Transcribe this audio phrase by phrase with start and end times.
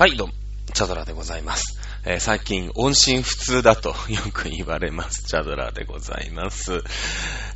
[0.00, 0.32] はい、どうも、
[0.72, 1.78] チャドラでございます。
[2.06, 5.24] えー最近、音信不通だと よく言われます。
[5.24, 6.82] チャドラでございます。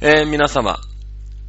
[0.03, 0.79] えー皆様、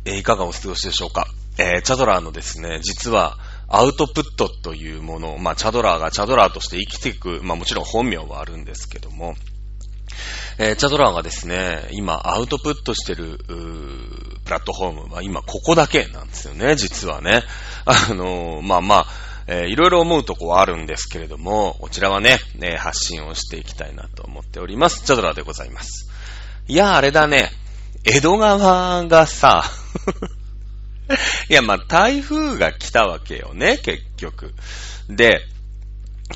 [0.05, 1.27] えーいかがお過ごしでしょうか？
[1.57, 3.37] えチャドラのですね、実は、
[3.67, 9.35] アウトプットというもの、まあ、チャドラーがチャドラーとして生きていく、まあ、もちろん本名はあるんですけども、
[10.59, 13.37] えーチャドラーがですね、今、アウトプットしてる、う
[14.45, 17.43] プラットフォームは今、ここだけなんですよね、実はね。
[17.83, 25.03] あのーまあまあ、えーいろいろ思うとこはあるんですけれども、こちらはね、ね発信をしていきたいなと思っております。
[25.03, 26.09] チャドラでございます。
[26.67, 27.51] いや、あれだね、
[28.03, 29.63] 江戸川がさ、
[31.49, 34.53] いや、まあ、台風が来たわけよね、結局。
[35.09, 35.41] で、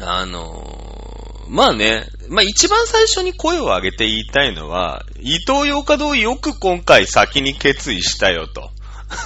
[0.01, 8.69] あのーまあね、まあ一番最初に声を上げて言いたいのは、伊東洋華堂よく今回先に決意したよと。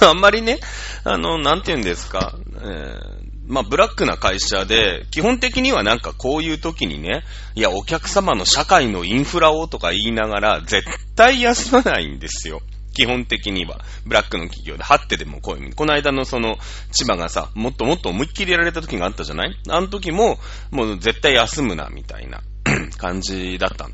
[0.00, 0.58] あんまりね、
[1.04, 2.98] あの、なんて言うんですか、え
[3.46, 7.22] まあブラックな会社で、基本的にはなんかこういう時にね、
[7.54, 12.60] いや、お客様の社会のインフラをとか言いながら、絶対休まないんですよ。
[12.94, 13.80] 基本的には。
[14.06, 15.74] ブラックの企業で、張ってでもこういう。
[15.74, 16.56] この間のその、
[16.92, 19.56] 千葉がさ、もっともっと思いっきりやられた時があったじゃない？
[19.68, 20.38] あの時も、
[20.70, 22.42] もう絶対休むな、みたいな
[22.96, 23.88] 感じだった。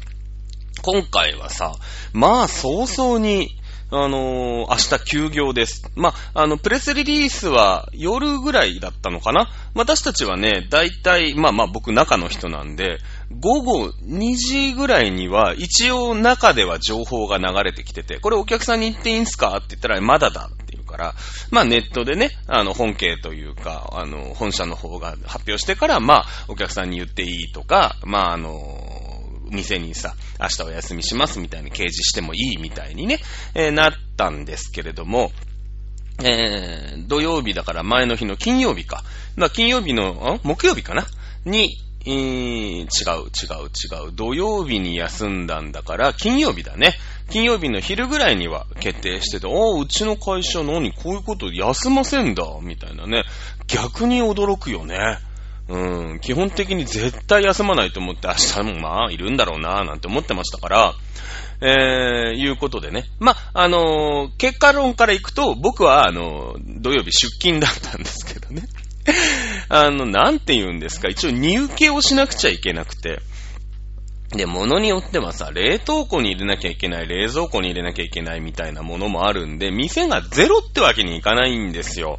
[0.83, 1.75] 今回はさ、
[2.12, 3.59] まあ早々に、
[3.92, 5.91] あのー明日休業です。
[5.96, 12.98] まあ、あの、プレスリリースは夜ぐらいだったのかな私たちはね、だいたい、まあまあ僕中の人なんで、
[13.41, 19.56] 午後2時ぐらいには一応中では情報が流れてきてて、これお客さんに言っていいんすか？
[19.56, 21.14] って言ったら、まだだって言うから、
[21.50, 28.52] まあネットでね、あの本家というか、あの本社の方が発表してから、まあお客さんに言っていいとか、まああの
[29.51, 33.19] 店にさ、明日お休みしますみたいに掲示してもいいみたいにね、
[33.55, 35.31] えーなったんですけれども、
[36.23, 39.05] えー、土曜日だから前の日の金曜日か。
[39.37, 40.41] まあ、金曜日の、ん？
[40.42, 41.07] 木曜日かな？
[41.45, 42.87] に、えー違う、
[43.29, 44.12] 違う、違う。
[44.12, 46.95] 土曜日に休んだんだから、金曜日だね。
[47.31, 50.92] 金曜日の昼ぐらいには決定してて、ああ、うちの会社何？
[50.92, 53.24] こういうこと休ませんだ、みたいなね。
[53.67, 55.19] 逆に驚くよね。
[55.70, 60.95] うん、基本的に絶対休まないと思って明日もまあいるんだろうななんて思ってましたから、
[61.61, 63.05] えー、いうことでね。
[63.20, 68.63] まあ、のー結果論からいくと、僕はあのー土曜日出勤だったんですけどね。
[69.69, 73.20] あの、なんて言うんですか、一応荷受けをしなくちゃいけなくて、
[74.30, 82.19] で、物によってはさ、冷凍庫に入れなきゃいけない、冷蔵庫に入れなきゃいけないみたいなものもあるんで、店がゼロってわけにいかないんですよ。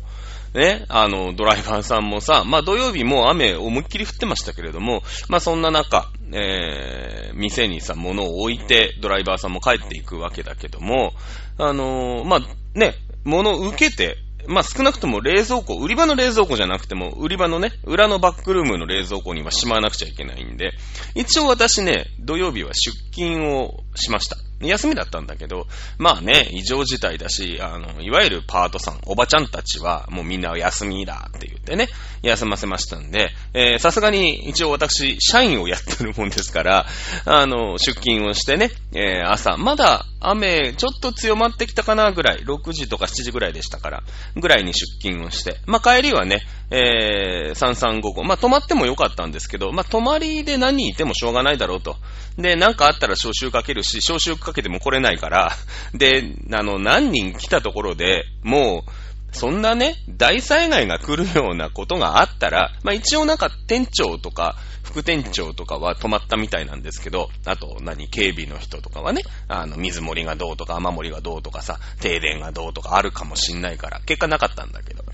[0.54, 11.14] ね、あの、ドライバーさんもさ、まあ土曜日も雨思いっきり降ってましたけれども、まあそんな中、えー、店にさ、物を置いて、ドライバーさんも帰っていくわけだけども、
[11.58, 12.40] あのーまあ
[12.78, 14.18] ね、物を受けて、
[14.48, 20.74] まあ少なくとも冷蔵庫、売り場の冷蔵庫じゃなくても、売り場のね、裏のバックルームの冷蔵庫にはしまわなくちゃいけないんで、
[21.16, 24.38] 一応私ね、土曜日は出勤をしました。
[24.62, 31.88] 休みだったんだけど、まあね、異常事態だし、あの、いわゆるパートさん、おばちゃんたちは、もうみんな休みだって言ってね、
[32.22, 36.86] 休ませましたんで、えさすがに一応私、社員をやってるもんですから、
[37.26, 44.04] あの、出勤をしてね、えー朝、まだ雨ちょっと強まってきたかなぐらい、6時とか7時ぐらいでしたから、
[44.36, 51.98] ぐらいに出勤をして、まあ帰りはね、えー、3355、まあ泊まってもよかったんですけど、まあ泊まりで何人いてもしょうがないだろうと。
[52.38, 55.52] で、なんかあったら招集かけるし、招集かけても来れないから、
[55.94, 58.92] で、あの、何人来たところで、もう、
[59.34, 75.06] そんなね、大災害が来るようなことがあったら、まあ一応なんか店長とか、副店長とかは止まったみたいなんですけど、あと何、警備の人とかはね、あの、水盛りがどうとか雨漏りがどうとかさ、停電がどうとかあるかもしんないから、結果なかったんだけど。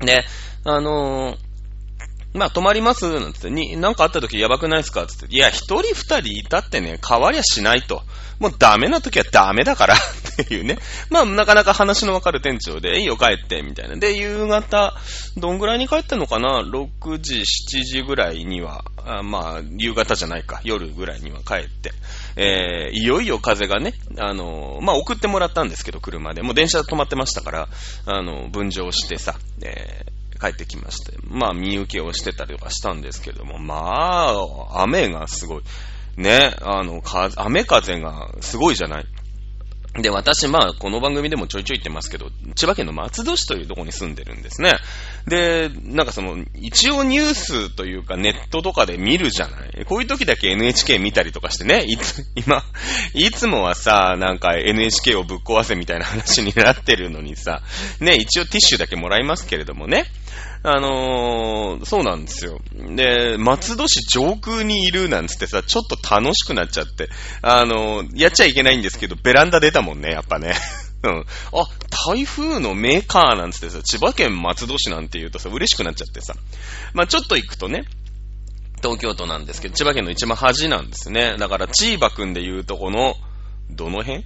[0.00, 0.24] で、
[0.64, 1.53] あのー
[2.34, 5.06] まあ、泊まりますなんつって、に、なんかあった時やばくないですか？
[5.06, 8.02] つって、いや、一人二人いたってね、変わりゃしないと。
[8.40, 9.98] もうダメな時はダメだから っ
[10.46, 10.78] ていうね。
[11.10, 13.94] まあ、なかなか話のわかる店長で、いいよ帰って、みたいな。
[13.94, 14.94] で、夕方、
[15.36, 21.92] どんぐらいに帰ったのかな ?6 時、7時ぐらいには、あまあ、夕方じゃないか、夜ぐらいには帰って、
[22.34, 26.42] えー、いよいよ風がね、あのまあ、送ってもらったんですけど、車で。
[26.42, 27.68] もう電車止まってましたから、
[28.06, 35.62] あの、分乗してさ、えー帰ってきまして、まあ、見受けをしてたりとかしたんですけども、まあ、雨がすごい。
[36.16, 37.02] ね、あの、
[37.36, 39.06] 雨風がすごいじゃない
[40.00, 44.74] で、私、まあ、この番組でもちょいちょい言ってますけど、千葉県の松戸市というとこに住んでるんですね。
[45.28, 52.64] で、なんかその、一応ニュースというかネットとかで見るじゃないこういう時だけ NHK 見たりとかしてね、いつ、今、
[53.14, 57.62] いつもはさ、なんか NHK をぶっ壊せみたいな話になってるのにさ、
[58.00, 60.06] ね、一応ティッシュだけもらいますけれどもね。
[60.66, 62.58] あのー、そうなんですよ。
[62.72, 67.10] で、松戸市上空にいるなんつってさ、ちょっと楽しくなっちゃって、
[67.42, 70.54] あのー、やっちゃいけないんですけど、ベランダ出たもんね、やっぱね。
[71.04, 71.26] うん。
[71.52, 71.66] あ、
[72.08, 76.34] 台風のメーカーなんつってさ、千葉県松戸市なんて言うとさ、嬉しくなっちゃってさ。
[76.94, 77.84] まあちょっと行くとね、
[78.82, 81.36] 東京都なんですけど、千葉県の一番端なんですね。
[81.38, 83.16] だから、チーバくんで言うとこの、
[83.68, 84.24] どの辺？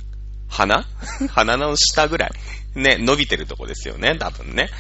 [0.49, 0.87] 鼻？
[1.31, 2.31] 鼻の下ぐらい。
[2.79, 4.71] ね、伸びてるとこですよね、多分ね。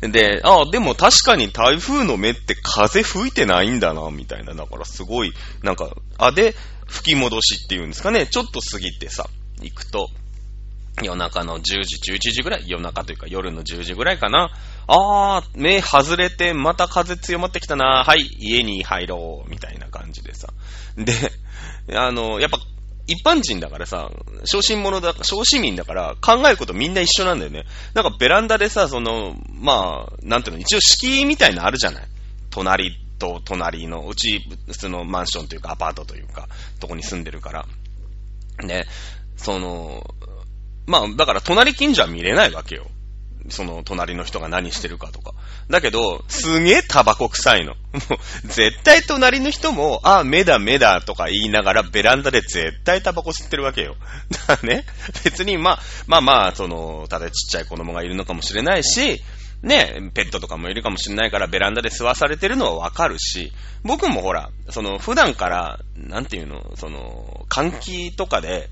[0.00, 4.54] で、ああ、でも確かに台風の目って風吹いてないんだな、みたいな。
[4.54, 5.32] だからすごい、
[5.62, 6.54] なんか、あ、で、
[6.86, 9.28] 吹き戻しっていうんですかね、ちょっと過ぎてさ、
[9.60, 10.08] 行くと、
[11.02, 14.50] 夜中の10時、11時ぐらい、夜中というか夜の10時ぐらいかな。
[14.86, 18.04] あー、目外れて、また風強まってきたな。
[18.06, 20.48] はい、家に入ろう、みたいな感じでさ。
[20.96, 21.12] で、
[21.94, 22.58] あの、やっぱ
[23.06, 24.10] 一般人だからさ、
[24.44, 27.64] 小心者だ、小市民だから考えることみんな一緒なんだよね。
[27.94, 32.08] なんかベランダでさ、その、まあ、なんていうの、一応敷居みたいなあるじゃない
[32.50, 34.42] 隣と隣の、うち、
[34.72, 36.48] そのマンションというかアパートというか、
[36.80, 37.66] とこに住んでるから。
[38.64, 38.86] ね、
[39.36, 40.02] その、
[40.86, 42.86] まあ、だから隣近所は見れないわけよ。
[43.48, 45.32] その隣の人が何してるかとか。
[45.70, 47.74] だけど、すげえタバコ臭いの。
[47.74, 53.96] もう、絶対隣の人も、あ、目だ目だとか言いながらベランダで絶対タバコ吸ってるわけよ。
[54.48, 54.84] だからね、
[55.24, 59.22] 別にまあ、まあまあ、その、ただちっちゃい子供がいるのかもしれないし、
[59.62, 63.52] ね、ペットとかもいるかもしれないからベランダで吸わされてるのはわかるし、
[63.82, 68.68] 僕もほら、その普段から、なんていうの、その、換気とかで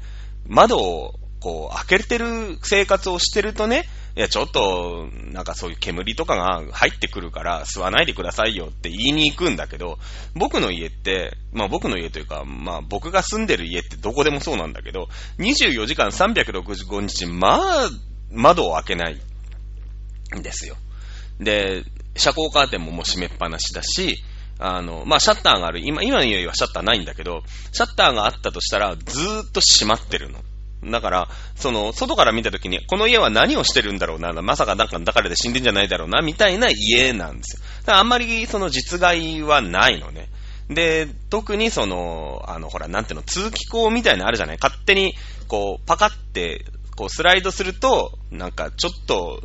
[0.46, 3.84] 窓をこう開けてる生活をしてるとね、
[4.16, 9.98] いや、ちょっと、なんかそういう煙とかが入ってくるから吸わないでくださいよって言いに行くんだけど、
[10.34, 15.08] 僕の家って、まあ僕の家というか、まあ僕が住んでる家ってどこでもそうなんだけど、
[15.38, 17.90] 24時間365日、まあ、
[18.30, 19.20] 窓を開けない
[20.38, 20.76] んですよ。
[21.40, 21.84] で、
[22.16, 24.16] 遮光カーテンももう閉めっぱなしだし、
[24.58, 25.80] あの、まあ、シャッターがある。
[25.80, 27.42] 今、今の家はシャッターないんだけど、
[27.72, 30.38] シャッターがあったとしたら、ずーっと閉まってるの。
[30.90, 37.62] だから、その、外から見たときに、この家は何をしてるんだろうな、まさかなんか抱かれて死んでんじゃないだろうな、みたいな家なんですよ。
[37.80, 40.28] だからあんまりその実害はないのね。
[40.68, 44.58] で、特にその、あの、ほら、なんていうの、通気口みたいなのあるじゃない？
[44.60, 45.14] 勝手に、
[45.46, 46.64] こう、パカって、
[46.96, 49.42] こう、スライドすると、なんか、ちょっと、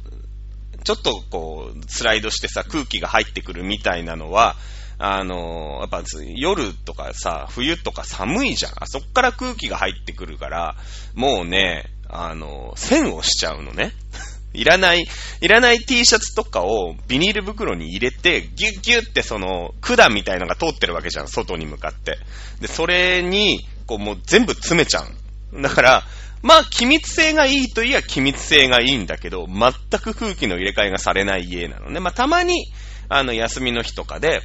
[0.85, 4.55] ちょっとこう、スライドしてさ、空気が入ってくるみたいなのは、
[4.99, 6.03] あの、やっぱ
[6.35, 8.73] 夜とかさ、冬とか寒いじゃん。
[8.75, 10.75] あそっから空気が入ってくるから、
[11.15, 13.93] もうね、あの、線をしちゃうのね。
[14.53, 15.07] いらない、
[15.41, 22.17] いらない T シャツとかをビニール袋に入れて、ギュッギュッってその管みたいのが通ってるわけじゃん、外に向かって。
[22.59, 25.61] で、それに、こうもう全部詰めちゃう。
[25.61, 26.03] だから、
[26.41, 31.99] まあ、機密性がいいといえば機密性がいいんだけど、全く空気の入れ替えがされない家なのね。
[31.99, 32.71] まあ、たまに、
[33.09, 34.41] あの、休みの日とかで、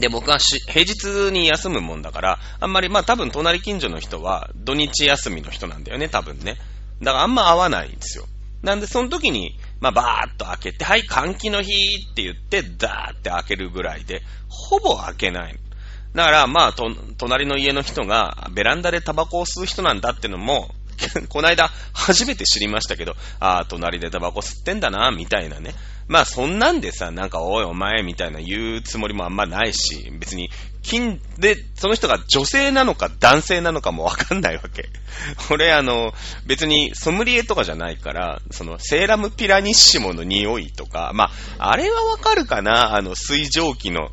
[0.00, 6.56] で、僕はし平日に休むもんだから、あんまり、まあ多分隣近所の人は土日休みの人なんだよね、多分ね。
[7.00, 8.26] だからあんま会わないんですよ。
[8.62, 11.72] なんでその時に、まあバーっと開けて、はい、換気の日
[12.10, 15.58] って言って、ダーって開けるぐらいで、ほぼ開けない。
[16.14, 20.70] だからまあと、隣の家の人がベランダでタバコを吸う人なんだってのも、
[21.28, 25.74] この間初めて知りましたけど、ああ、隣でタバコ吸ってんだな、みたいなね。
[26.06, 30.50] まあそんなんでさ、なんかおいお前みたいな言うつもりもあんまないし、別に、
[30.82, 34.90] 金で、その人が女性なのか男性なのかもわかんないわけ。
[35.50, 36.12] 俺あの、
[36.46, 44.10] 別にソムリエとかじゃないから、そのセーラムピラニッシモの匂いとか、まあ、あれはわかるかなあの水蒸気の、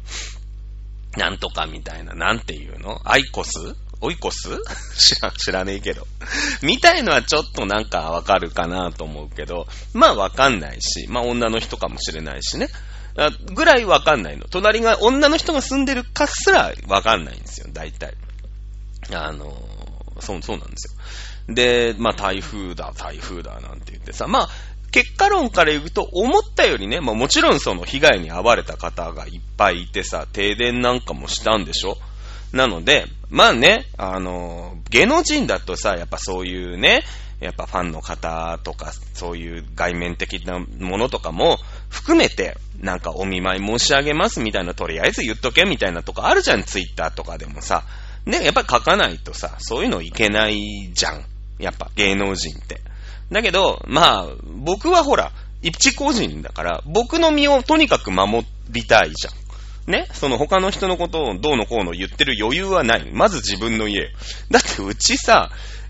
[1.18, 3.02] なんとかみたいな、なんていうの？
[3.04, 3.76] アイコス？
[4.02, 4.50] オイコス
[4.98, 6.08] 知ら、知らねえけど。
[6.62, 12.68] みたいのはちょっとなんかわかるかなと思うけど、まあわかんないし、まあ女の人かもしれないしね。
[13.54, 14.46] ぐらいわかんないの。
[14.50, 18.16] 隣が女の人が住んでるかすらわかんないんですよ、大体。
[19.14, 19.54] あの
[20.20, 20.96] そう、そうなんです
[21.50, 21.54] よ。
[21.54, 24.50] で、まあ台風だ、台風だなんて言ってさ、まあ
[24.92, 31.98] 結果論から言うと、思ったよりね、まあもちろんその被害に遭われた方がいっぱいいてさ、停電なんかもしたんでしょ？
[32.54, 37.04] なので、まあね、あの、芸能人だとさ、やっぱそういうね、
[37.40, 41.58] やっぱファンの方とか、そういう外面的なものとかも
[41.90, 47.84] 含めて、なんかお見舞い申し上げますみたいな、とりあえず言っとけみたいなとかあるじゃん、ツイッターとかでもさ。
[48.26, 51.26] ね、やっぱ書かないとさ、そういうのいけないじゃん。
[51.58, 52.82] やっぱ芸能人って。
[53.32, 55.32] だけど、まあ、僕はほら、
[55.64, 59.34] 一個人だから、僕の身をとにかく守りたいじゃん。
[59.88, 63.10] ね、その他の人のことをどうのこうの言ってる余裕はない。
[63.12, 64.10] まず自分の家。
[64.50, 65.50] だってうちさ、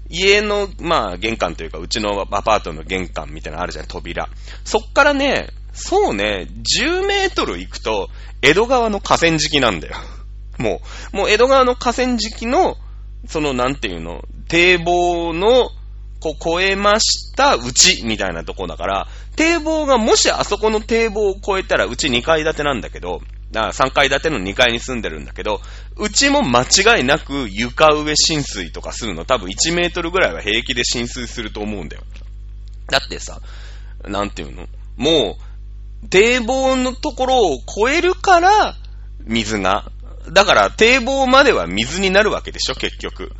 [0.09, 4.29] 家の、まあ、玄関というか、うちのアパートの玄関みたいなのあるじゃん、扉。
[4.65, 6.47] そっからね、そうね、
[6.79, 8.09] 10メートル行くと、
[8.41, 9.95] 江戸川の河川敷なんだよ。
[10.57, 10.81] も
[11.13, 12.75] う、もう江戸川の河川敷の、
[13.27, 15.69] その、なんていうの、堤防の、
[16.19, 25.61] こう、越えましたうち、みたいなとこだから、堤防がもしあそこの堤防を越えたら、うち2階建てなんだけど、だ3階建ての2階に住んでるんだけど、
[25.97, 32.03] うちも間違いなく床上浸水とかするの多分1メートルぐらいは平気で浸水すると思うんだよ。
[32.87, 33.41] だってさ、
[34.03, 34.67] なんていうの？
[34.97, 35.37] も
[36.03, 37.55] う、堤防のところを
[37.87, 38.75] 越えるから、
[39.23, 39.91] 水が。
[40.31, 43.31] だから、堤防までは水になるわけでしょ、結局。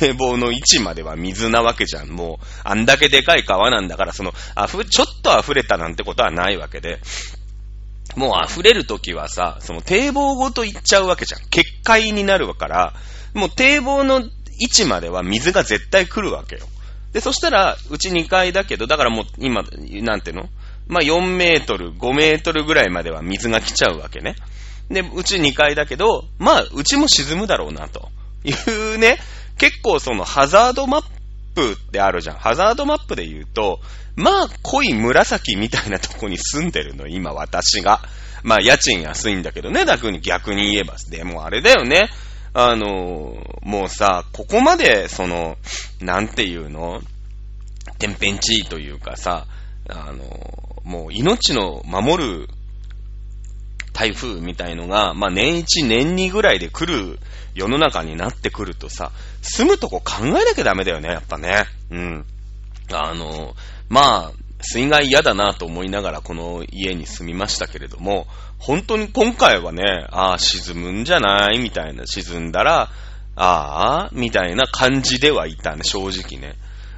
[0.00, 2.08] 堤防の位置までは水なわけじゃん。
[2.08, 7.00] もう、あんだけでかい川なんだから、その、あふ、ちょっと溢れたなんてことはないわけで。
[8.16, 11.40] もう溢れるときはさ、その堤防ごと行っちゃうわけじゃん。
[11.50, 12.94] 決壊になるから、
[13.34, 14.20] もう堤防の
[14.60, 16.66] 位置までは水が絶対来るわけよ。
[17.12, 19.62] で、そしたら、うち2階だけど、だからもう今、
[20.02, 20.48] なんていうの？
[20.88, 24.36] まあ、4メートル、5メートルぐらいまでは水が来ちゃうわけね。
[24.90, 28.08] で、うち2階だけど、まあ、うちも沈むだろうな、と
[28.42, 28.52] い
[28.94, 29.18] うね、
[29.58, 31.08] 結構そのハザードマップ
[31.58, 32.36] プってあるじゃん。
[32.36, 33.80] ハザードマップで言うと、
[34.14, 38.00] まあ、濃い紫みたいなとこに住んでるの、今私が。
[38.44, 40.94] まあ、家賃安いんだけどね、だに逆に言えば。
[41.10, 42.08] でもあれだよね。
[42.54, 45.56] あのもうさ、ここまで、その、
[46.00, 47.02] なんていうの？
[47.98, 49.46] 天変地異というかさ、
[49.88, 52.48] あのもう命の守る
[53.98, 57.18] 台風みたいのが、まあ年一年二ぐらいで来る
[57.54, 59.10] 世の中になってくるとさ、
[59.42, 61.64] 住むとこ考えなきゃダメだよね、やっぱね。
[61.90, 62.24] うん。
[62.92, 63.56] あの、
[63.88, 68.28] まあ、水害嫌だなと思いながらこの家に住みましたけれども、
[68.58, 72.90] 本当に今回はね、ああ、沈むんじゃないみたいな、沈んだら、
[73.34, 76.54] ああ、みたいな感じではいたね、正直ね。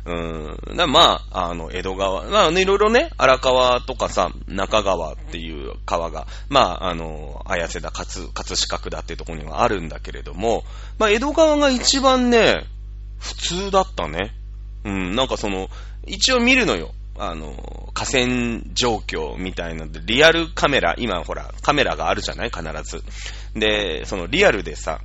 [0.07, 0.77] うん。
[0.77, 10.65] だまあ、あの、江戸川、まあ、ねいろいろね、荒川とかさ、中川っていう川が、まあ、あの、綾瀬だ、葛、葛飾区だっていうところにはあるんだけれども、
[10.99, 12.65] まあ、江戸川が一番ね、
[13.19, 14.33] 普通だったね。
[14.85, 15.69] うん、なんかその、
[16.07, 16.95] 一応見るのよ。
[17.19, 22.51] あの、河川状況みたいなので、リアルカメラ、今ほら、カメラがあるじゃない？
[22.51, 23.05] 必ず。
[23.55, 25.01] で、そのリアルでさ、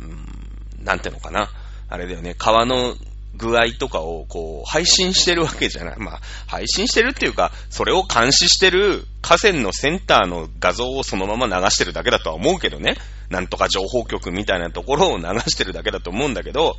[0.00, 1.50] うん、なんていうのかな？
[1.90, 2.94] あれだよね、川の
[3.36, 5.98] 具合とかをこう配信してるわけじゃない。
[5.98, 12.96] まあ、配信してるっていうか、それを監視してる河川のセンターの画像をそのまま流してるだけだとは思うけどね。
[13.30, 16.76] なんとか情報局みたいなところを流してるだけだと思うんだけど、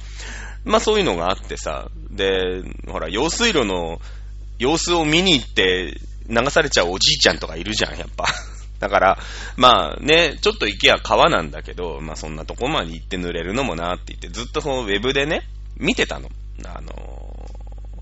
[0.64, 4.00] まあそういうのがあってさ、で、ほら、用水路の
[4.58, 8.26] 様子を見に行って流されちゃうおじいちゃんとかいるじゃん、やっぱ。
[8.80, 9.20] だから、
[9.58, 15.48] まあね、ちょっと行けば川なんだけど、まあそんなとこまで行って濡れるのもなって言って、ずっとそのウェブでね、
[15.78, 16.30] 見てたの。
[16.64, 17.50] あの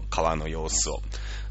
[0.09, 1.01] 川の様子を。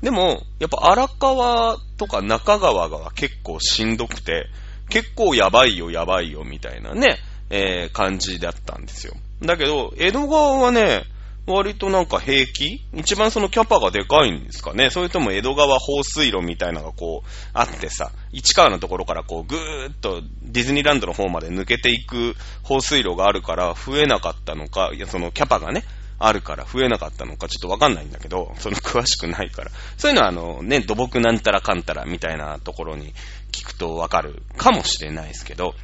[0.03, 4.47] でも、やっぱ荒川とか中川が結構しんどくて、
[4.89, 7.19] 結構やばいよやばいよみたいなね、
[7.51, 9.15] えー、感じだったんですよ。
[9.43, 11.05] だけど、江戸川はね、
[11.45, 12.85] 割となんか平気？
[12.95, 14.91] 一番そのキャパがでかいんですかね？
[14.91, 25.83] それとも江戸川放水路みたいなのがこうあってさ、市川のところからこうぐーっとディズニーランドの方まで抜けていく放水路があるから増えなかったのか、いやそのキャパがね、
[26.27, 29.71] あるから増えなかったのかちょっとわかんないんだけど、その詳しくないから。
[29.97, 33.13] そういうのはあのね、土木なんたらかんたらみたいなところに
[33.51, 35.75] 聞くとわかるかもしれないですけど、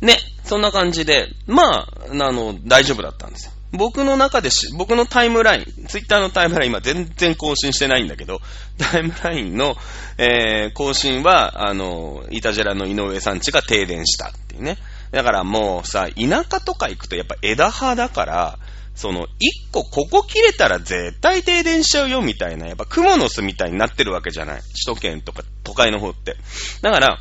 [0.00, 3.52] ね、そんな感じで、まあ、あの、大丈夫だったんですよ。
[3.72, 8.40] 僕の中でし、僕のタイムライン、ツイッターのタイムライン今全然更新してないんだけど、
[8.78, 9.76] タイムラインの、
[10.18, 14.78] えー、更新は、あの、イタジェラの井上さんちが停電したっていうね。
[15.12, 18.58] だからもうさ、田舎とか行くとやっぱ枝葉だから、
[19.00, 24.60] その、一個ここ切れたら絶対停電しちゃうよみたいな、やっぱクモの巣みたいになってるわけじゃない。
[24.60, 26.36] 首都圏とか都会の方って。
[26.82, 27.18] だから、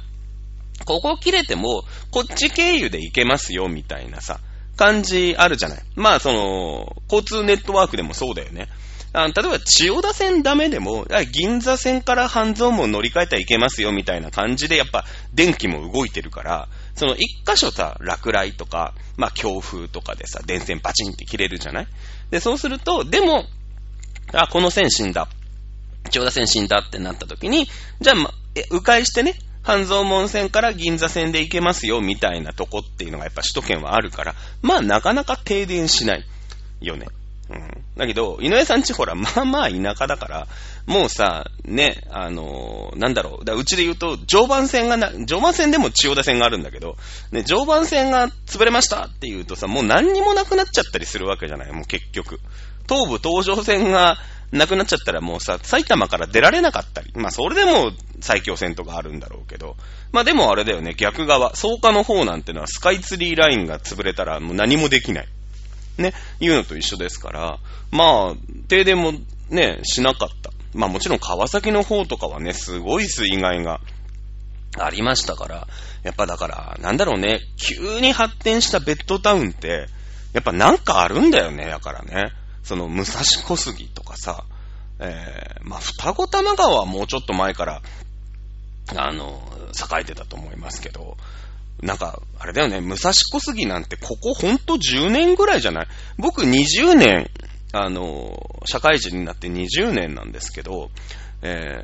[0.84, 4.42] ここ切れても、こっち経由で行けますよみたいなさ、
[4.76, 5.84] 感じあるじゃない。
[5.96, 8.68] まあ、その、交通ネットワークでもそうだよね。
[9.14, 16.68] あ例えば、千代田線ダメでも、銀座線から半蔵門乗り換えたらいけますよみたいな感じで、やっぱ電気も動いてるから、
[17.00, 21.88] その一箇所さ、落雷とか、まあ強風とかでさ、電線バチンって切れるじゃない？
[22.30, 23.46] で、そうすると、でも、
[24.34, 25.30] あ、この線死んだ。
[26.10, 27.70] 千代田線死んだってなった時に、
[28.02, 36.26] じゃあ、ま、え、迂回してね、半蔵門線から銀座線で行けますよ、みたいなとこっていうのがやっぱ首都圏はあるから、まあなかなか停電しない
[36.82, 37.08] よね。
[37.50, 37.84] うん。
[37.98, 40.48] だけど、井上さんちほら、まあまあ田舎だから、
[40.86, 43.46] もうさ、ね、あのー、なんだろう。
[43.46, 46.96] だうちで言うと、常磐線がな、常磐線でも千代田線があるんだけど、
[47.32, 52.40] ね、常磐線が潰れましたって言うとさ、もう何にもなくなっちゃったりするわけじゃないもう結局。
[52.88, 54.18] 東武東上線が、
[54.52, 57.12] なくなっちゃったらもうさ、埼玉から出られなかったり。
[57.14, 59.76] まあ、それでも最強線とかあるんだろうけど。
[60.12, 61.52] まあ、でもあれだよね、逆側。
[61.52, 65.28] 草加の方なんてのはスカイツリーラインが潰れたらもう何もできない。
[66.00, 67.60] ね、いうのと一緒ですから、
[67.92, 68.36] まあ、
[68.68, 69.14] 停電も
[69.50, 70.52] ね、しなかった。
[70.74, 73.82] まあもちろん川崎の方とかはね、すごい水害が
[74.78, 75.68] ありましたから、
[76.04, 79.88] やっぱだから、なんだろうね、急に発展したベッドタウンって、
[80.34, 82.32] やっぱなんかあるんだよね、だからね。
[82.64, 84.44] その、武蔵小杉とかさ、
[85.00, 87.82] えー、まあ、双子玉川はもうちょっと前から、
[88.96, 91.18] あの、栄えてたと思いますけど、
[91.82, 95.88] なんか、あれだよね、武蔵小杉なんてここほんと10年ぐらいじゃない？
[96.18, 97.30] 僕20年、
[97.72, 100.90] あの、社会人になって20年なんですけど、
[101.42, 101.82] え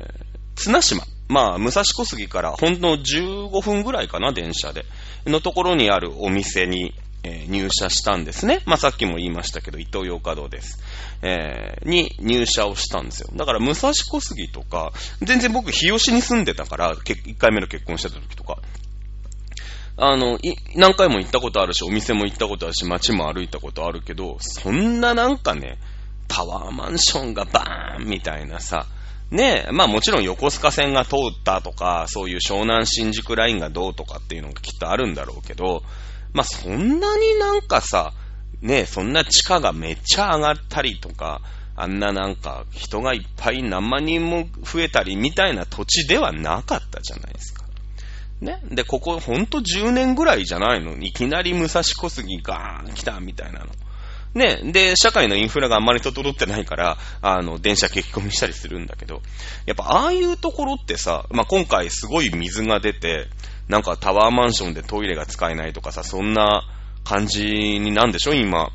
[0.56, 1.04] 綱島。
[1.28, 4.84] まあ、武蔵小杉からほんの15分ぐらいかな、電車で。
[5.26, 8.62] のところにあるお店に、えー、入社したんですね。
[8.64, 10.78] まあ、さっきも言いましたけど、伊東洋華堂です。
[11.22, 13.28] えー、に入社をしたんですよ。
[13.34, 18.58] だから、武蔵小杉とか、全然僕、日吉に住んでたから、1回目の結婚してた時とか、
[19.98, 25.78] あの、い何回も行ったことあるし、お店も行ったことあるし、街も歩いたことあるけど、そんななんかね、
[26.28, 28.86] タワーマンションがバーンみたいなさ、
[29.30, 35.82] ねえ、まあもちろん横須賀線が通ったとか、そういう湘南新宿ラインがどうとかっていうのがきっとあるんだろうけど、
[36.32, 38.12] まあそんなになんかさ、
[38.60, 41.40] ねえ、そんな地価がめっちゃ上がったりとか、
[41.74, 47.65] あんななんか人がいっぱい何万人も増えたりみたいな土地ではなかったじゃないですか。
[48.40, 48.60] ね。
[48.70, 53.66] で、ここほんと10年ぐらいじゃないのに、いきなり武蔵小杉ガーン来たみたいなの。
[54.34, 59.22] ね、で、社会のインフラがあんまり整ってないから、あの、電車激込みしたりするんだけど、
[59.64, 63.28] やっぱああいうところってさ、まあ、今回すごい水が出て、
[63.68, 66.64] なんかタワーマンションでトイレが使えないとかさ、そんな
[67.02, 68.70] 感じになんでしょ、今。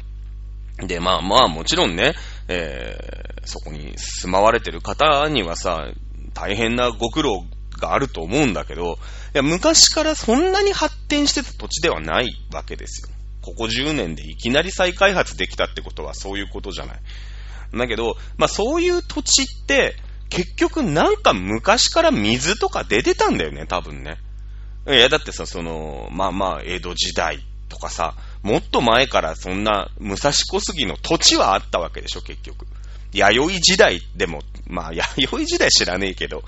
[0.79, 2.15] で、まあまあもちろんね、
[2.47, 5.91] えー、そこに住まわれてる方にはさ、
[6.33, 7.45] 大変なご苦労
[7.81, 8.97] があると思うんだけど、
[9.33, 13.09] いや、昔からそんなに発展してた土地ではないわけですよ。
[13.41, 16.99] ここ10年でいきなり再開発できたってことはそういうことじゃない。
[17.73, 19.95] だけど、まあそういう土地って、
[20.29, 24.17] 結局なんか昔から水とか出てたんだよね、多分ね。
[24.87, 32.65] いや、だってさ、その、まあまあ、江戸時代とかさ、もっと前からそんな武蔵小杉の土地はあったわけでしょ、結局。
[33.13, 36.43] 弥生時代でも、まあ、 弥生時代知らねえけど、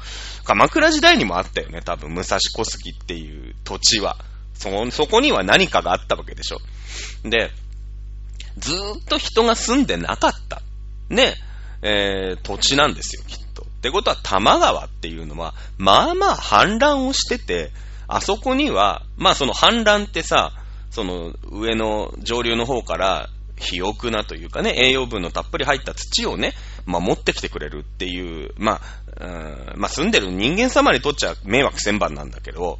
[0.46, 4.18] 鎌倉時代にもあったよね、多分、武蔵小杉っていう土地は。
[4.56, 6.60] そ、そこには何かがあったわけでしょ。
[7.24, 7.52] で、
[8.58, 10.62] ずーっと人が住んでなかった。
[11.10, 11.36] ね、
[11.82, 13.64] えー、土地なんですよ、きっと。
[13.64, 17.72] ってことは、玉川っていうのは、まあまあ氾濫をしてて、
[18.08, 20.54] あそこには、まあその氾濫ってさ、
[20.92, 26.54] その上の上流の方から肥沃なというかね、栄養分のたっぷり入った土をね、
[26.86, 28.82] まあ、持ってきてくれるっていう、ま
[29.20, 32.80] あ、うんまあ、住んでる人間様にとっちゃ迷惑千番なんだけど、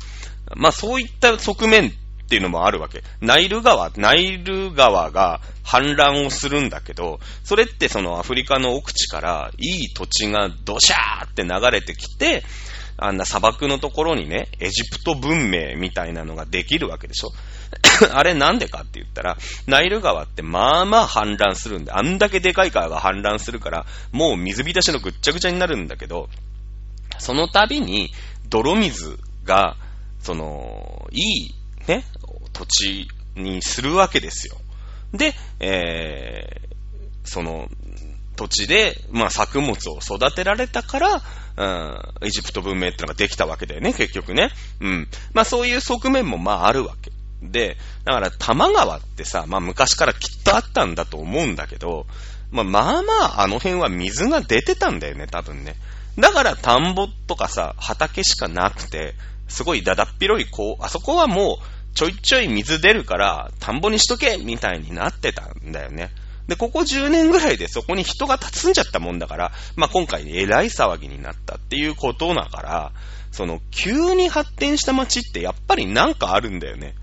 [0.56, 3.04] まあ、そういった側面っていうのもあるわけ。
[3.22, 12.44] ナイル川、ナイル川が氾濫をするんだけど、それってそのアフリカの奥地からいい土地がドシャーって流れてきて、
[12.98, 17.32] あんな砂漠のところにね、エジプト文明みたいなのができるわけでしょ？
[18.14, 26.30] あれなんでかって言ったら、ナイル川ってまあまあ氾濫するんで、あんだけでかい川が氾濫するから、もう水浸しのぐっちゃぐちゃになるんだけど、
[27.20, 28.12] その度に
[28.50, 29.76] 泥水が、
[30.20, 31.56] その、いい、
[31.88, 32.06] ね、
[32.54, 34.56] 土地にするわけですよ。
[35.14, 37.68] で、えー、その、
[38.36, 41.22] 土地で、まあ、作物を育てられたから、
[41.56, 44.50] うん、エジプト文明ってのができたわけだよね、結局ね。
[44.80, 45.08] うん。
[45.34, 47.12] まあ、そういう側面も、まあ、あるわけ。
[47.44, 52.08] で、だから、多摩川ってさ、まあ、昔からきっとあったんだと思うんだけど、
[52.52, 55.76] まあ、まあまあ、あの辺は水が出てたんだよね、多分ね。
[56.18, 59.16] だから、田んぼとかさ、畑しかなくて、
[59.48, 66.10] すごいだだっ広い、こう、あそこはもう、ちょいちょい水出るから、田んぼにしとけみたいになってたんだよね。
[66.48, 72.92] で、ここ10年ぐらいでそこに人が立つんじゃったもんだから、まあ、今回えらい騒ぎになったっていうことだから、
[73.32, 76.96] その、急に発展した街ってやっぱりなんかあるんだよね。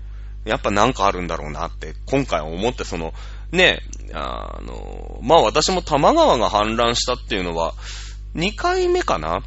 [0.45, 3.13] やっぱなんかあるんだろうなって、今回思って、その、
[3.51, 3.81] ね、
[4.13, 7.73] あの、まあ私も多摩川が氾濫したっていうのは、
[8.35, 9.43] 2回目かな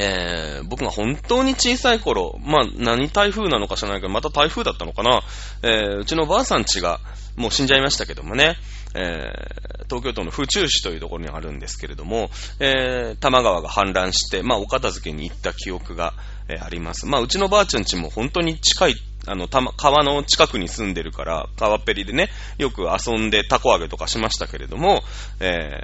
[0.00, 5.22] えー、僕が本当に小さい頃、まあ何台風なのか知らないけど、また台風だったのかな、
[5.64, 7.00] えー、うちのばあさん家が、
[7.36, 8.56] もう死んじゃいましたけどもね、
[8.94, 12.30] えー、東京都の府中市というところにあるんですけれども、
[12.60, 16.14] えー、多摩川が氾濫して、まあお片付けに行った記憶が、
[16.48, 17.06] えー、あります。
[17.06, 18.94] まあ、うちのばあちゃんちも本当に近い、
[19.26, 25.02] あの、川の近くに住んでるから、川っぺりでね、よく遊んでタコ揚げとかしましたけれども、
[25.40, 25.82] え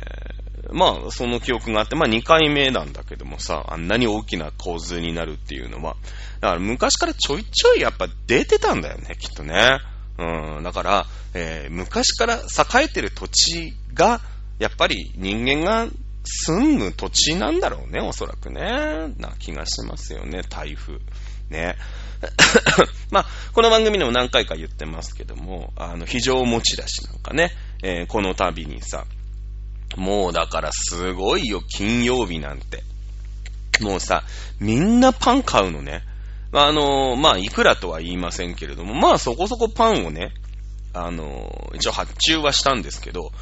[0.54, 5.97] ー、まあ、その記憶があって、まあ、2回目なんだけどもさ、あんなに大きな洪水になるっていうのは、
[6.41, 9.79] だから昔からちょいちょいやっぱ出てたんだよね、きっとね。
[10.19, 14.21] うん、だから、えー、昔から栄えてる土地が、
[14.59, 15.89] やっぱり人間が
[16.25, 19.13] 住む土地なんだろうね、おそらくね。
[19.19, 20.99] な気がしますよね、台風。
[21.51, 21.77] ね。
[23.11, 27.51] まあ、この番組でも何回か言ってますけども、あの、非常持ち出しなんかね、
[27.83, 29.05] えー、この度にさ、
[29.97, 32.83] もうだからすごいよ、金曜日なんて。
[33.81, 34.23] もうさ、
[34.61, 36.03] みんなパン買うのね。
[36.53, 40.33] あの、まあ、いくらとは言いませんけれども、まあ、そこそこパンをね、
[40.93, 43.33] あの、一応発注はしたんですけど、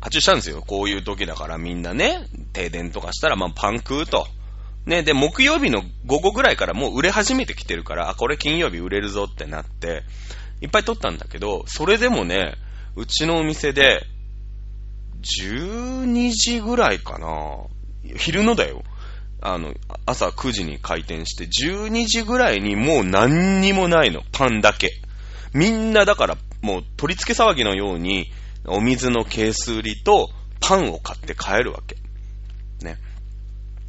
[0.00, 0.62] 発注したんですよ。
[0.66, 4.26] こういう時だからみんなね、停電とかしたら、まあ、パン食うと。
[4.84, 10.02] ね、で、木曜日の午後ぐらいからもう売れ始めてきてるから、あ、これ金曜日売れるぞってなって、
[10.60, 12.54] いっぱい取ったんだけど、それでもね、
[12.96, 14.04] うちのお店で、
[15.22, 17.66] 12時ぐらいかな。
[18.16, 18.82] 昼のだよ。
[19.40, 19.74] あの、
[20.06, 24.22] 朝9時に開店して、12時ぐらいにもう何にもないの。
[24.32, 24.90] パンだけ。
[25.52, 28.30] みんなだから、もう取り付け騒ぎのように、
[28.66, 30.30] お水のケース売りと
[30.60, 31.96] パンを買って帰るわけ。
[32.84, 32.96] ね。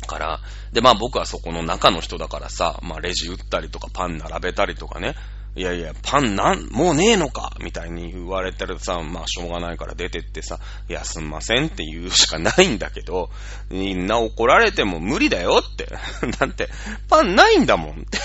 [0.08, 0.40] から、
[0.72, 5.16] で、まあ僕はそこの中の人だからさ、まあレジ打ったりとかパン並べたりとかね、
[5.56, 13.30] いやいや、パンなん、もうねえのかみたいに言われてるさ、まあしょうがないから出てってさ、いや、すんませんって言うしかないんだけど、
[13.70, 15.86] みんな怒られても無理だよって。
[16.40, 16.70] だって、
[17.08, 18.18] パンないんだもんって。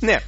[0.04, 0.22] ね、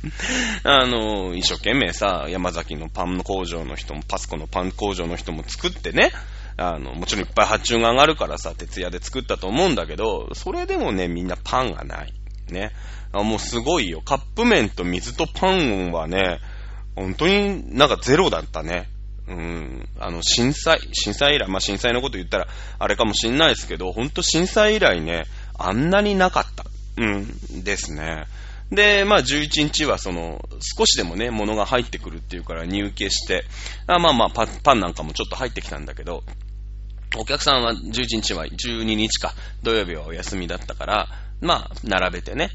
[0.63, 6.13] あの、一生懸命さ、山崎のパン工場の人も、パスコのパン工場の人も作ってね、
[6.57, 12.13] あの、もちろんいっぱい発注が上がるからさ、徹夜で作ったと思うんだけど、それでもね、みんなパンがない。
[12.49, 12.71] ね。
[13.15, 14.03] あもうすごいよ。
[14.05, 16.41] カップ麺と水とパンはね、
[16.97, 18.89] 本当になんかゼロだったね。
[19.27, 19.89] うん。
[19.99, 22.49] あの、震災、震災以来、まあ、震災のこと言ったら、
[22.79, 25.25] あれかもしんないですけど、ほんと震災以来ね、
[25.57, 26.65] あんなになかった。
[26.97, 28.27] うん、ですね。
[28.71, 33.45] で、まあ11日はその、少しでもね、物が入ってくるっていうから入荷して、
[33.87, 36.23] あまあまあパパンなんかもちょっと入ってきたんだけど、
[37.17, 41.09] お客さんは11日は12日か、土曜日はお休みだったから、
[41.41, 42.51] まあ、並べてね、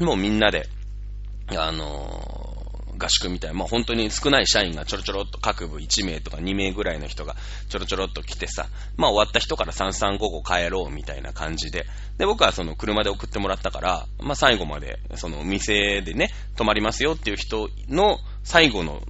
[0.00, 0.68] もうみんなで、
[1.56, 2.62] あの
[2.98, 7.36] 合宿みたいな、まあ本当に少ない社員がちょろちょろっと各部1名とか2名ぐらいの人が
[7.68, 11.86] ちょろちょろっと来てさ、まあ終わった人から3355帰ろうみたいな感じで、
[12.18, 19.02] で僕はその車で送ってもらったから、まあ最後までその店でね、泊まりますよっていう人の最後の、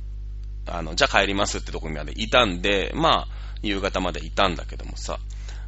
[0.66, 3.28] あの、じゃあ帰りますってとこにまでいたんで、まあ
[3.62, 5.18] 夕方までいたんだけどもさ、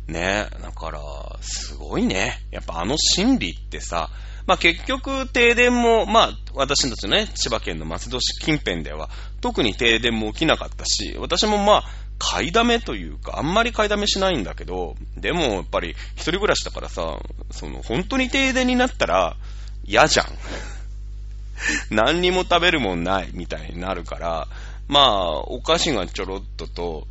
[0.09, 1.01] ねだから、
[1.40, 2.40] すごいね。
[2.51, 4.11] やっぱあの心理ってさ、
[4.47, 9.09] まあ結局停電も、まあ私たちね、千葉県の松戸市近辺では
[9.40, 11.85] 特に停電も起きなかったし、私もまあ
[12.19, 17.19] 買いだめというか、あんまり買いだめしないんだけど、でもやっぱり一人暮らしだからさ、
[17.51, 19.37] その本当に停電になったら
[19.85, 20.27] 嫌じゃん。
[21.90, 24.49] 何にも食べるもんないみたいになるから、
[24.88, 27.07] まあ、お菓子がちょろっとと、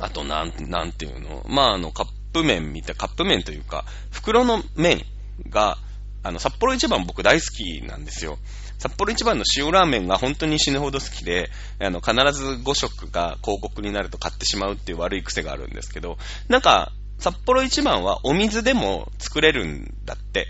[0.00, 1.44] あとなん、なんていうの？
[1.48, 5.04] まあ、あの、カップ麺みたい、カップ麺というか、袋の麺
[5.48, 5.78] が、
[6.22, 8.38] あの、札幌一番僕大好きなんですよ。
[8.78, 16.18] 札幌一番の塩ラーメンが本当に死ぬほど好きで、あの、必ず5食が広告になると買ってしまうっていう悪い癖があるんですけど、
[16.48, 20.48] なんか、札幌一番はお水でも作れるんだって。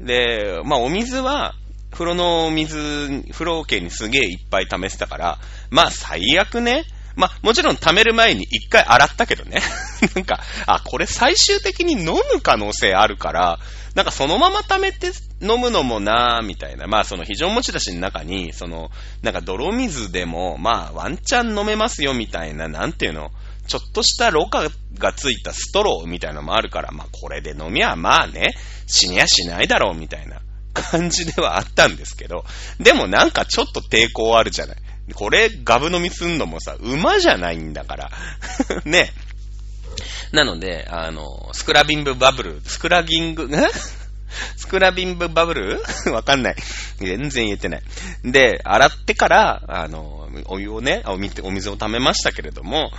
[0.00, 1.54] で、まあお水は、
[1.90, 5.38] 風呂の水、風呂桶にすげえいっぱい試せたから、
[5.70, 6.84] まあ最悪ね、
[7.16, 9.62] まあ、もちろん貯める前に一回洗ったけどね。
[10.14, 13.58] なんか、あ、これ最終的に飲む可能性あるから、
[13.94, 16.86] なんかそのまま貯めて飲むのもなぁ、みたいな。
[16.86, 18.90] まあその非常持ち出しの中に、その、
[19.22, 23.30] なんか泥水でも、まあワンチャン飲めますよ、みたいな、なんていうの、
[23.66, 28.54] ちょっとしたろ過がついたストローみたいなのもあるから、まあこれで飲みはまあね、
[28.86, 30.42] 死にやしないだろう、みたいな
[30.74, 32.44] 感じではあったんですけど、
[32.78, 34.76] でもなんかちょっと抵抗あるじゃない。
[35.14, 38.10] これ、ガブ飲みすんのもさ、馬じゃないんだから。
[38.84, 39.12] ね。
[40.32, 43.48] なので、あの、スクラビングバブル、スクラギング、
[44.56, 45.82] スクラビングバブル？
[46.12, 46.56] わかんない。
[46.98, 47.82] 全然言えてない。
[48.24, 52.90] で、洗ってから、あの、お湯をね、お水お水を溜めましたけれども、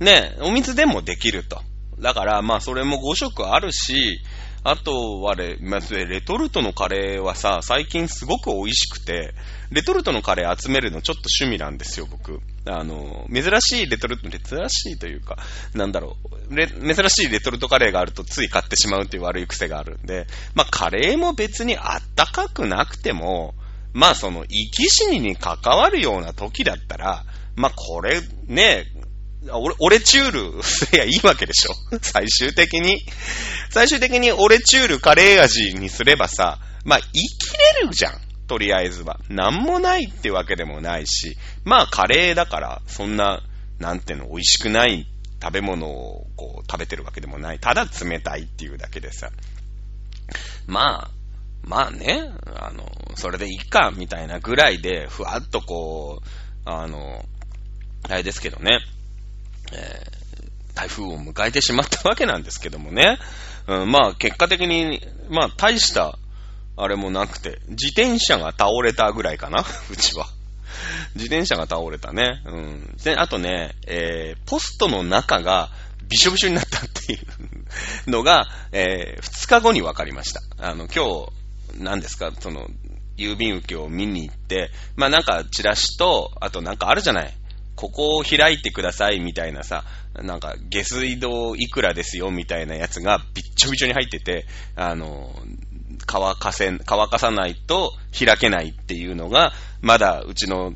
[0.00, 1.62] ね、お水でもできると。
[1.98, 4.20] だから、まあ、それも5色あるし、
[4.68, 9.32] あと、あれ、まず、レトルトのカレーはさ、最近すごく美味しくて、
[9.70, 12.40] レトルトのカレー集めるのちょっと趣味なんですよ、僕。
[12.64, 15.38] あの、珍しいレトルト、珍しいというか、
[15.72, 16.16] なんだろ
[16.50, 20.26] う、珍しいレトルトカレーがあるとつい買ってしまうっていう悪い癖があるんで、
[20.56, 23.54] まあ、カレーも別にあったかくなくても、
[23.92, 27.24] まあ、その、生き死にに関わるような時だったら、
[27.54, 28.86] まあ、これ、ね、
[29.52, 30.62] 俺、俺チュール？
[30.62, 33.00] すりゃいいわけでしょ最終的に。
[33.70, 37.20] 最終的に俺チュールカレー味にすればさ、まあ、生き
[37.82, 38.20] れるじゃん。
[38.46, 39.18] とりあえずは。
[39.28, 43.42] なんもないってわけでもないし、まあ、カレーだから、そんな、
[43.78, 45.06] なんていうの、美味しくない
[45.42, 47.58] 食べ物をこう食べてるわけでもない。
[47.58, 49.30] ただ冷たいっていうだけでさ。
[50.66, 51.10] まあ、
[51.62, 56.28] まあね、あの、それでいいか、みたいなぐらいで、ふわっとこう、
[56.64, 57.24] あの、
[58.08, 58.78] あれですけどね、
[59.72, 63.18] えー、台風を迎えてしまったわけなんですけどもね。
[63.66, 66.18] うん、まあ、結果的に、まあ、大した、
[66.76, 70.28] あれもなくて、自転車が倒れたぐらいかな、 うちは。
[71.14, 72.42] 自転車が倒れたね。
[72.44, 72.96] うん。
[73.02, 75.70] で、あとね、えー、ポストの中が
[76.08, 80.42] びしょびしょになったっていうのが、えー、2日後に分かりました。
[80.58, 82.68] あの、今日、何ですか、その、
[83.16, 87.34] 郵便受けを見に行って、まあなんかチラシと、あとなんかあるじゃない。
[87.76, 89.84] ここを開いてくださいみたいなさ、
[90.14, 95.30] なんか下水道いくらですよみたいなやつがびっちょびちょに入ってて、あの、
[96.06, 100.72] 乾かせ、乾かさないと開けないっていうのが、まだうちの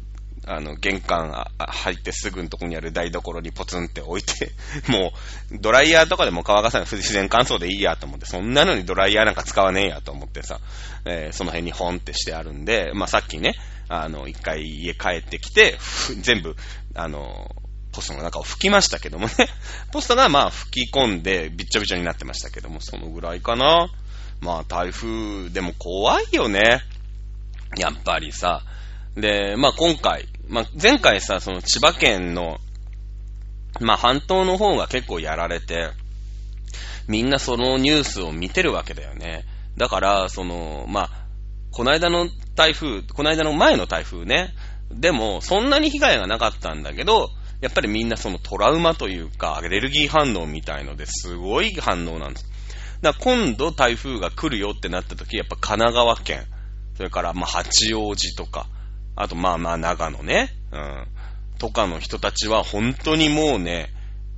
[0.47, 4.53] あの、玄関入ってすぐのとこにある台所にポツンって置いて、
[4.91, 5.13] も
[5.53, 10.59] う、ドライヤーとかでも乾かさない、自然乾燥でいいやと思って、そんなのにドライヤーなんか使わねえやと思ってさ、
[11.05, 13.55] えー、その辺にホンってしてあるんで、まあ、さっきね、
[13.89, 15.79] あの、一回家帰ってきて、
[16.21, 16.57] 全部、
[16.94, 17.55] あの、
[17.92, 19.33] ポストの中を拭きましたけどもね。
[19.92, 23.90] ポストがまあ吹き込んでびっちょびちょになってましたけども、そのぐらいかな。
[24.40, 26.83] まあ台風でも怖いよね。
[27.76, 28.62] やっぱりさ。
[29.16, 32.59] で、まあ今回、まあ前回さ、その千葉県の、
[33.81, 35.90] まあ半島の方が結構やられて、
[37.09, 39.44] みんなそのニュースを見てるわけだよね。
[39.76, 41.11] だから、その、まあ、
[41.72, 44.55] この間の台風、この間の前の台風ね。
[44.90, 52.46] でも、そんなに被害がなかったんだけど、やっぱりみんなそのトラウマというか、アレルギー反応みたいのですごい反応なんです。
[53.03, 56.44] だから今度台風が来るよってなった時、やっぱ神奈川県、
[56.96, 58.66] それからまあ八王子とか、
[59.16, 61.07] あとまあまあ長野ね、うん、
[61.59, 63.90] とかの人たちは本当にもうね、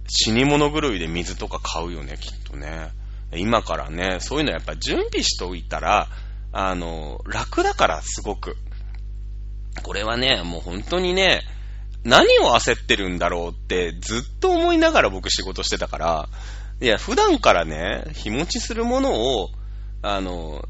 [0.09, 2.91] 死に物狂いで水とか買うよね、きっとね。
[3.35, 6.09] 今からね、そういうのやっぱ準備しておいたら、
[6.53, 8.57] あの、楽だからすごく。
[9.83, 11.43] これはね、もう本当にね、
[12.05, 16.29] 何を焦ってるんだろうってずっと思いながら僕仕事してたから、
[16.81, 19.51] いや、普段からね、日持ちするものを、
[20.03, 20.65] あの、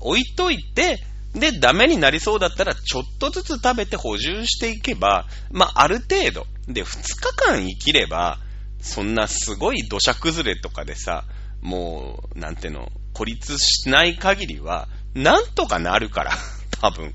[0.00, 0.98] 置いといて、
[1.34, 6.46] で、ダメになりそうだったら、ちょっとずつ食べて補充していけば、まあ、ある程度。
[6.66, 8.38] で、2日間生きれば、
[8.80, 11.24] そんなすごい土砂崩れとかでさ、
[11.60, 16.32] もう、なんていうの、孤立しない限りは、なんとかなるから、
[16.80, 17.14] 多分。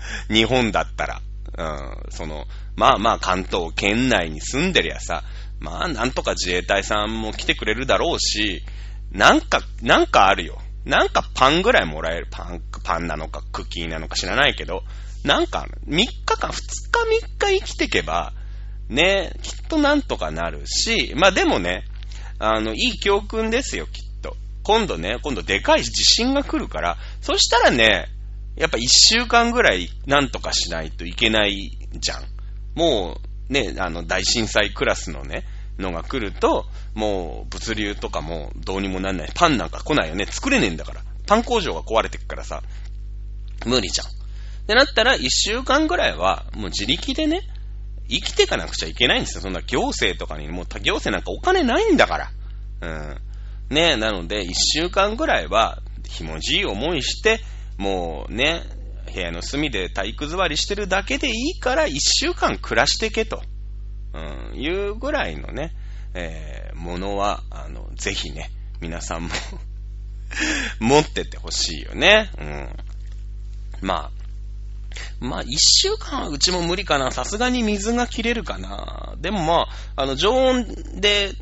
[0.32, 1.20] 日本だったら。
[1.56, 5.24] うん、その、まあまあ関東圏内に住んでりゃさ、
[5.58, 8.62] まあなんとか自衛隊さんも来てくれるだろうし、
[9.10, 10.58] なんか、なんかあるよ。
[10.84, 12.28] なんかパンぐらいもらえる。
[12.30, 14.84] パン、パンなのかクッキーなのか知らないけど、
[15.24, 16.98] なんか3日間、2日
[17.46, 18.32] 3日生きてけば、
[18.88, 21.84] ね、きっとなんとかなるし、まあでもね、
[22.38, 24.36] あの、いい教訓ですよ、きっと。
[24.62, 28.06] 今度ね、今度でかい地震が来るから、そしたらね、
[28.58, 32.24] やっぱ1週間ぐらいなんとかしないといけないじゃん。
[32.74, 35.44] もう、ね、あの、大震災クラスのね、
[35.78, 39.32] のが来ると、もう物流とかもどうにもなんない。
[39.34, 40.26] パンなんか来ないよね。
[40.26, 41.02] 作れねえんだから。
[41.26, 42.62] パン工場が壊れてくからさ、
[43.64, 44.06] 無理じゃん。
[44.08, 44.10] っ
[44.66, 47.42] てなったら、一週間ぐらいは、もう自力でね、
[48.08, 49.40] 生きていかなくちゃいけないんですよ。
[49.42, 52.30] そんな行政とかに、もう行政なんかお金ないんだから。
[52.82, 53.16] うん。
[53.70, 57.40] ねなので、一週間ぐらいは、ひもじい思いして、
[57.78, 58.64] もうね、
[59.12, 63.42] 部屋の隅で体育座りしてるだけでいいから、一週間暮らしてけと。
[64.12, 65.72] うん、いうぐらいのね、
[66.14, 69.30] えー、ものは、あの、ぜひね、皆さんも
[70.80, 72.30] 持っててほしいよね。
[72.38, 72.76] うん。
[73.80, 74.10] まあ、
[75.20, 77.12] まあ、一週間はうちも無理かな。
[77.12, 79.14] さすがに水が切れるかな。
[79.18, 80.66] でもまあ、あの、常温
[81.00, 81.32] で、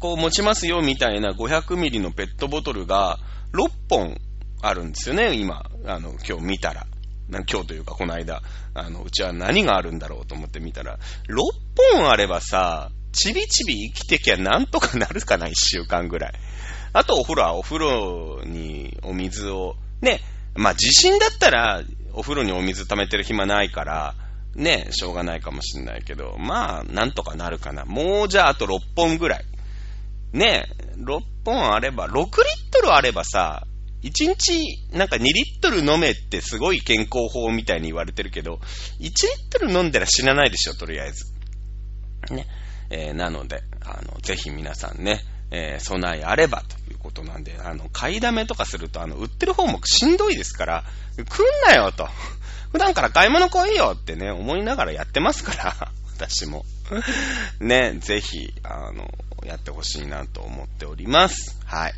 [0.00, 3.18] こう持ちますよみたいな500ミリのペットボトルが
[3.54, 4.18] 6本
[4.66, 5.64] あるんですよね、今。
[5.86, 6.86] あの、今日見たら。
[7.30, 8.42] 今日というかこの間、
[8.74, 10.98] あの、うちは何があるんだろうと思って見たら、
[11.28, 16.32] 6本あればさ、ちびちび生きてきゃなんとかなるかな、1週間ぐらい。
[16.92, 20.20] あとお風呂はお風呂にお水を、ね、
[20.54, 24.14] まあ地震だったらお風呂にお水溜めてる暇ないから、
[24.54, 27.84] ね、しょうがないかもしんないけど、まあ、なんとかなるかな。
[27.84, 29.44] もうじゃああと6本ぐらい。
[30.32, 30.66] ね、
[30.98, 32.26] 6本あれば、6リッ
[32.72, 33.66] トルあればさ、
[34.04, 38.60] 1日なんか2リットル飲めってすごい健康法みたいに言われてるけど、
[39.00, 39.12] 1リッ
[39.50, 41.24] トル飲んだら死なないでしょ、とりあえず。
[42.30, 42.46] ね。
[42.90, 50.84] えー、なので、あの、ぜひ皆さんね、えー、備えあればということなんで、あの、買いだめとかすると、あの、売ってる方もしんどいですから、
[51.16, 52.08] 来んなよと。
[52.72, 56.64] 普段から買い物来いよってね、思いながらやってますから、 私も。
[57.60, 59.10] ね、ぜひ、あの、
[59.44, 61.58] やってほしいなと思っております。
[61.64, 61.94] はい。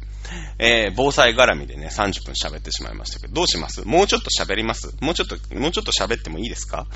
[0.59, 3.87] えー、防災絡みでね、30分喋ってしまいましたけど、どうします？
[3.87, 4.97] もうちょっと喋ります？
[5.01, 6.87] もうちょっと、もうちょっと喋ってもいいですか？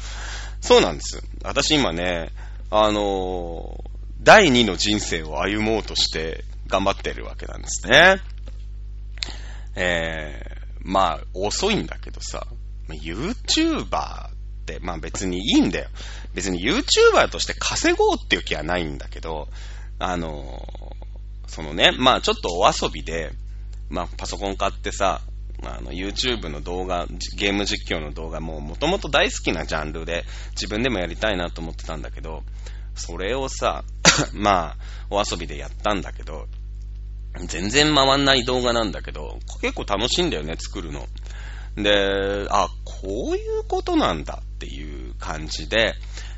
[0.61, 1.23] そうなんです。
[1.43, 2.31] 私今ね、
[2.71, 3.91] あのー、
[4.23, 8.21] 第2の人生を歩もうとして頑張ってるわけなんですね。
[9.77, 12.47] えー、まあ、遅いんだけどさ、
[12.89, 14.31] YouTuber っ
[14.67, 15.89] て、まあ別にいいんだよ。
[16.35, 19.49] 別に YouTuber として稼ごうっていう気はないんだけど、
[19.99, 21.10] あのー、
[21.51, 23.33] そのね、まあちょっとお遊びで、
[23.89, 25.21] まあパソコン買ってさ、
[25.65, 32.45] あの、YouTube の動画、ゲーム実況の動画ももともと大好きなジャンルで自分でもやりたいなと思ってたんだけど、
[32.95, 33.85] それをさ、
[34.33, 34.77] まあ、
[35.11, 36.47] お遊びでやったんだけど、
[37.47, 41.07] 全然回んない動画なんだけど、結構楽しいんだよね、作るの。
[41.77, 45.95] で、あ、こういうことなんだっていう感じで、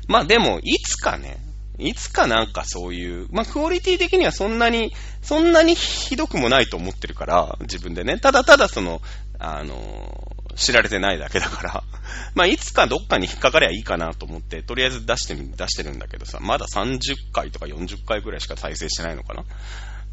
[0.07, 1.37] まあでも、いつかね、
[1.79, 9.01] いつかなんかそういう、まあクオリティ的にはそんなに、そんなにひどくもないと思ってるから、自分でね、ただただその、
[9.39, 11.83] あの、知られてないだけだから、
[12.35, 19.43] まあいつかどっかに引っかかりゃいいかなと思って、とりあえず出して、出してるんだけどさ、まだ30回とか40回ぐらいしか再生してないのかな。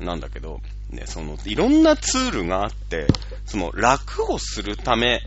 [0.01, 3.07] なんだけど、ね、その、いろんなツールがあって、
[3.45, 5.21] その、楽をするため、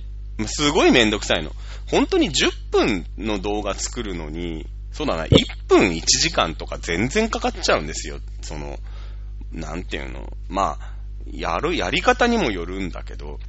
[0.47, 1.51] すごいめんどくさいの。
[1.87, 8.19] 本当に10分の動画作るのに、そうだな、1分1時間とか全然かかっちゃうんですよ。
[8.41, 8.77] その、
[9.51, 10.31] なんていうの。
[10.47, 10.93] まあ、
[11.25, 13.39] やる、やり方にもよるんだけど、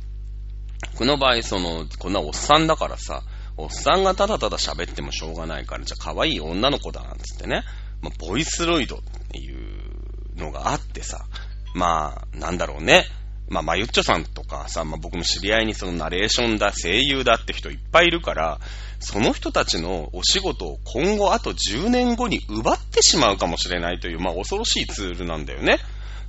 [0.96, 3.22] この場合、その、こんなおっさんだからさ、
[3.56, 7.62] おっさんがただただ喋ってもしょうがないから、じゃあ可愛い女の子だなんつってね、
[8.00, 11.26] まあ、ボイスロイドっていうのがあってさ、
[11.74, 13.04] まあ、なんだろうね。
[13.48, 18.58] まあ、まゆっちょさんとかさ、まあ、僕も知り合いにそのナレーションだ、声優だって人いっぱいいるから、
[19.00, 25.78] その人たちのお仕事を今後あと10年後に奪ってしまうかもしれないという、まあ、恐ろしいツールなんだよね。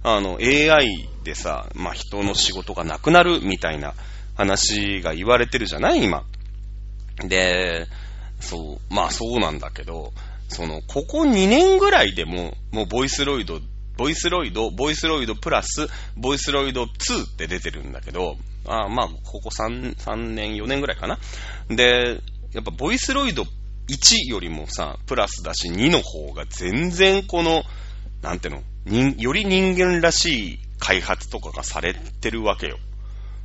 [0.04, 3.94] あの、AI でさ、まあ、人の仕事がなくなるみたいな
[4.36, 6.24] 話が言われてるじゃない今。
[7.24, 7.88] で、
[8.40, 10.12] そう、まあそうなんだけど、
[10.50, 13.60] その、ここ2年ぐらいでも、もうボイスロイド、
[13.98, 21.20] ボイスロイド、ボイスロイドプラス、ボイスロイド2って出てるんだけど、あまあ、ここ3、3年、4年ぐらいかな。
[21.70, 22.20] で、
[22.54, 23.44] やっぱボイスロイド
[23.88, 27.64] 1よりもさ、プラスだし2の方が全然この、
[28.22, 32.78] なんていうの、より人間らしい開発とかがされてるわけよ。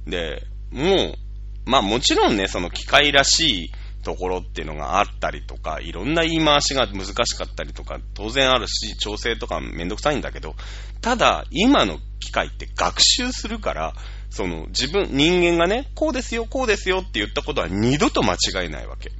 [0.06, 10.54] で、もう、まあもちろんね、その機械らしいところっていうのがあったりとか、いろんな言い回しが難しかったりとか、当然あるし、調整とかめんどくさいんだけど、
[11.00, 13.94] ただ、今の機械って学習するから、
[14.30, 19.10] その自分、人間がね、こうですよ、こうですよって言ったことは二度と間違いないわけ。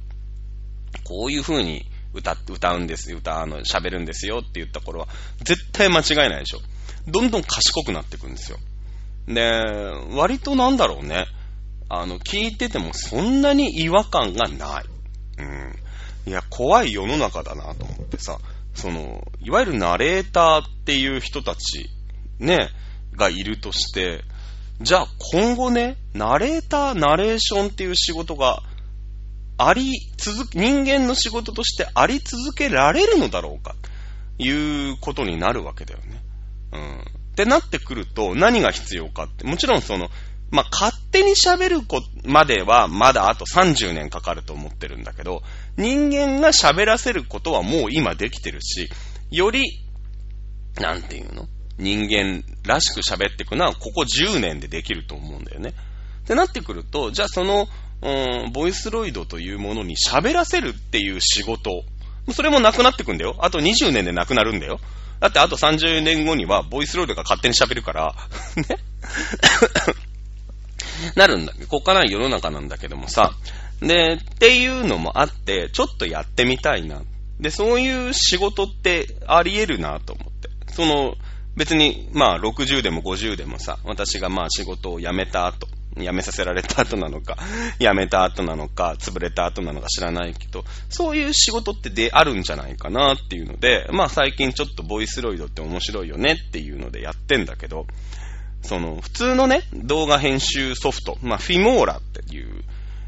[1.03, 5.07] こういう風に歌、歌うんです、歌、あの、喋るんですよって言った頃は、
[5.39, 6.59] 絶対間違いないでしょ。
[7.07, 8.57] どんどん賢くなっていくんですよ。
[9.27, 9.51] で、
[10.11, 11.25] 割となんだろうね。
[11.93, 14.85] あの、聞いててもそんなに違和感がない。
[15.39, 15.75] うん。
[16.25, 18.37] いや、怖い世の中だなと思ってさ、
[18.73, 21.89] その、いわゆるナレーターっていう人たち、
[22.39, 22.69] ね、
[23.17, 24.23] がいるとして、
[24.79, 28.63] じゃあ今後ね、ナレーター、ナレーションっていう仕事が
[29.57, 33.75] あり続け、人間の仕事としてあり続けられるのだろうか、
[34.39, 36.23] いうことになるわけだよね。
[36.71, 36.99] うん。
[36.99, 40.09] ってなってくると、何が必要かって、もちろんその、
[40.51, 45.41] まあ、勝手に喋る子まではまだあと30年かかると思ってるんだけど、
[45.77, 48.89] 人間が喋らせることはもう今できてるし、
[49.31, 49.63] より、
[50.79, 51.47] なんていうの？
[51.77, 55.69] 人間らしく喋っていくのはここ10年でできると思うんだよね。
[55.69, 57.67] ってなってくると、じゃあその、
[58.03, 61.83] うん、ボイスロイドというものに喋らせるっていう仕事、
[62.33, 63.35] それもなくなってくんだよ。
[63.39, 64.79] あと20年でなくなるんだよ。
[65.19, 68.15] だってあと30年後にはボイスロイドが勝手に喋るから、
[68.57, 68.77] ね？
[71.15, 71.53] なるんだ。
[71.67, 73.31] こっから世の中なんだけどもさ。
[73.81, 77.01] で、っていうのもあって、ちょっとやってみたいな。
[77.39, 80.49] で、そういう仕事ってあり得るなと思って。
[80.73, 81.15] その、
[81.55, 85.67] 別に、まあ、60でも50でもさ、私がまあ仕事を辞めた後、
[85.97, 87.37] 辞めさせられた後なのか、
[87.79, 97.85] 辞めた後なのか、潰れた後なのか知らないけど、そういう仕事ってであるんじゃないかなっていうので、まあ最近ちょっとボイスロイドって面白いよねっていうのでやってんだけど、
[98.61, 102.63] その、普通のね、動画編集ソフト、まあフィモーラっていう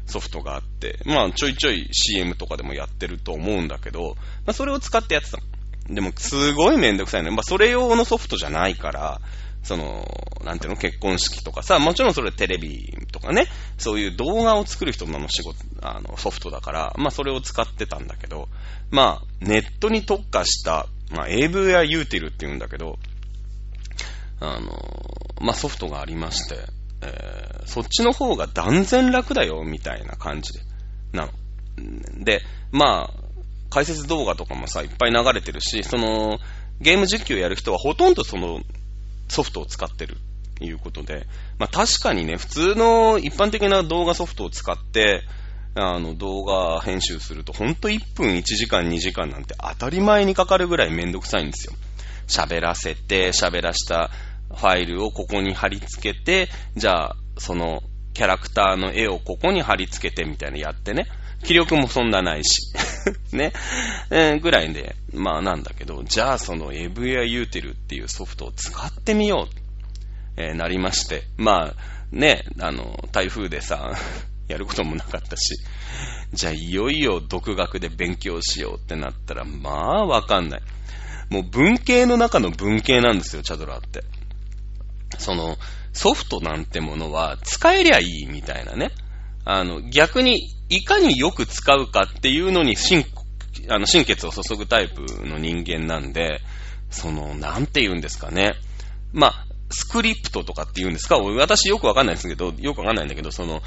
[0.06, 5.94] ソフトがあって、まあちょいちょい CM とかでもやってると思うんだけど、まあそれを使ってやってたの。
[5.94, 7.30] でも、すごいめんどくさいね。
[7.30, 9.20] まあそれ用のソフトじゃないから、
[9.64, 10.06] その、
[10.44, 13.46] なんていうの、結婚式とかさ、もちろんそれテレビとかね、
[13.78, 18.48] そういう動画を作る人の仕事、あの、ソフトだから、まあそれを使ってたんだけど、
[18.90, 22.98] まあ、ネットに特化した、まあ AV やユーティルって言うんだけど、
[24.44, 24.70] あの、
[25.40, 26.56] まあソフトがありまして、
[27.02, 30.60] えー、そっちの方が断然楽だよ、みたいな感じで、
[31.12, 32.24] なの。
[32.24, 33.24] で、まあ、
[33.70, 36.38] 解説動画とかもさ、いっぱい流れてるし、その、
[36.80, 38.60] ゲーム実況やる人はほとんどその
[39.28, 40.16] ソフトを使ってる
[40.58, 41.26] ということで、
[41.58, 45.22] まあ確かにね、普通の一般的な動画ソフトを使って、
[45.76, 51.72] あの動画編集すると、ほんと1分1時間2時間なんて当たり前にかかるぐらいめんどくさいんですよ。
[52.28, 54.10] 喋らせて、喋らした
[54.54, 57.82] ファイルをここに貼り付けて、じゃあ、その
[58.14, 61.06] キャラクターの絵をここに貼り付けてみたいなやってね。
[61.42, 62.72] 気力もそんなないし。
[63.32, 63.52] ね。
[64.10, 71.24] えー、ぐらいで、まあなんだけど、じゃあその AV やユーテルっていうソフトを使ってみよう、えー、なりまして。
[71.36, 71.74] まあ、
[72.10, 73.92] ね、あの、台風でさ、
[74.48, 75.56] やることもなかったし、
[76.32, 80.62] じゃあいよいよ独学で勉強しようってなったら、まあわかんない。
[81.30, 84.04] もう文系の中の文系なんですよ、チャドラーって。
[85.18, 85.56] その、
[85.92, 88.90] ソフトなんてものは使えりゃいいみたいなね。
[89.44, 93.04] あの、逆にいかによく使うかっていうのに心、
[93.68, 96.40] あの、心血を注ぐタイプの人間なんで、
[96.90, 98.54] その、なんて言うんですかね。
[99.12, 101.18] まあ、スクリプトとかって言うんですか？
[101.18, 103.62] 私よくわかんないですけど、よくわかんないんだけど、その、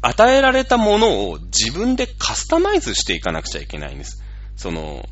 [0.00, 4.22] 与えられたものを自分でカスタマイズしていかなくちゃいけないんです。
[4.56, 5.06] その、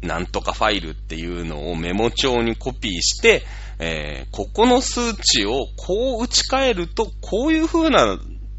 [0.00, 3.44] なんとかファイルっていうのをメモ帳にコピーして、
[3.84, 8.16] えー、ここの数値をこう打ち替えると、こういう風な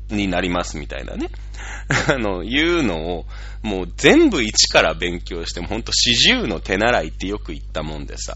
[0.10, 1.30] になりますみたいなね。
[2.14, 3.26] あの、いうのを、
[3.62, 8.36] もう全部一から勉強して、ほんと四十の手習いってよく言ったもんでさ。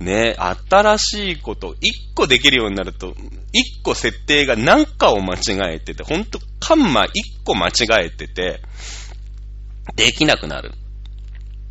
[0.00, 0.36] ね、
[0.68, 3.14] 新しいこと、一個できるようになると、
[3.54, 7.72] 一個設定が何かを間違えてて、ほんとカンマ一個間違
[8.06, 8.60] えてて、
[9.96, 10.72] できなくなる。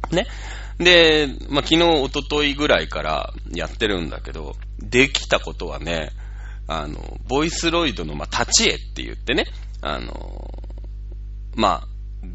[0.10, 0.26] ね。
[0.84, 6.12] で、まあ、昨日、おとといぐらいからやってるんだけど、できたことはね、
[6.68, 9.46] あの、ボイスロイドの、まあ、立ち絵って言ってね、
[9.82, 10.52] あの、
[11.56, 11.88] まあ、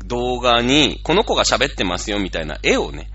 [0.07, 3.11] 動画に、この子が喋ってますよみたいな絵をね、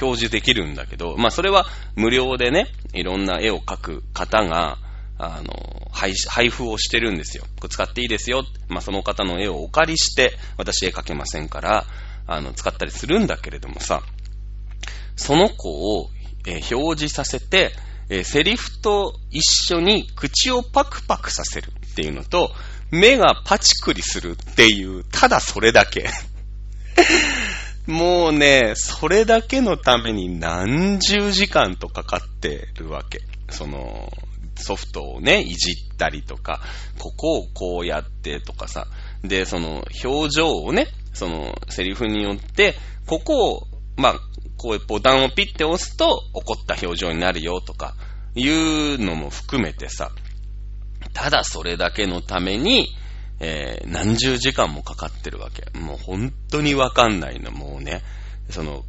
[0.00, 1.66] 表示できるんだけど、まあ、それは
[1.96, 4.78] 無料でね、いろんな絵を描く方が、
[5.18, 7.44] あの、配配布をしてるんですよ。
[7.60, 8.44] これ使っていいですよ。
[8.68, 11.86] まあ、その方の絵をお借りして、私絵描けませんから、
[12.26, 14.02] あの、使ったりするんだけれどもさ、
[15.16, 16.10] その子を、
[16.46, 17.72] えー、表示させて、
[18.08, 19.42] えー、セリフと一
[19.74, 22.50] 緒に口をパクパクさせるっていうのと、
[22.90, 26.10] 目がパチクリするっていう、ただそれだけ。
[27.86, 33.20] もうね、それだけのために何十時間とかかってるわけ。
[33.50, 34.12] その、
[34.56, 36.60] ソフトをね、いじったりとか、
[36.98, 38.86] ここをこうやってとかさ。
[39.24, 44.14] で、その、表情をね、その、セリフによって、ここを、まあ、
[44.62, 47.96] こうボタンをピッて押すと怒った表情になるよとか、
[48.36, 50.12] いうのも含めてさ、
[51.12, 52.94] ただそれだけのために、
[53.40, 55.76] えー、何十時間もかかってるわけ。
[55.76, 57.50] もう本当にわかんないの。
[57.50, 58.02] もうね、
[58.50, 58.84] その、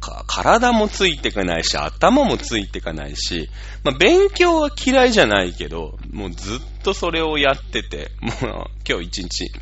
[0.00, 3.48] 体もついてかないし、頭もついてかないし、
[3.82, 9.52] まあ、勉強は嫌いじゃないけど、もうずっとそれをやってて、もう今日一日、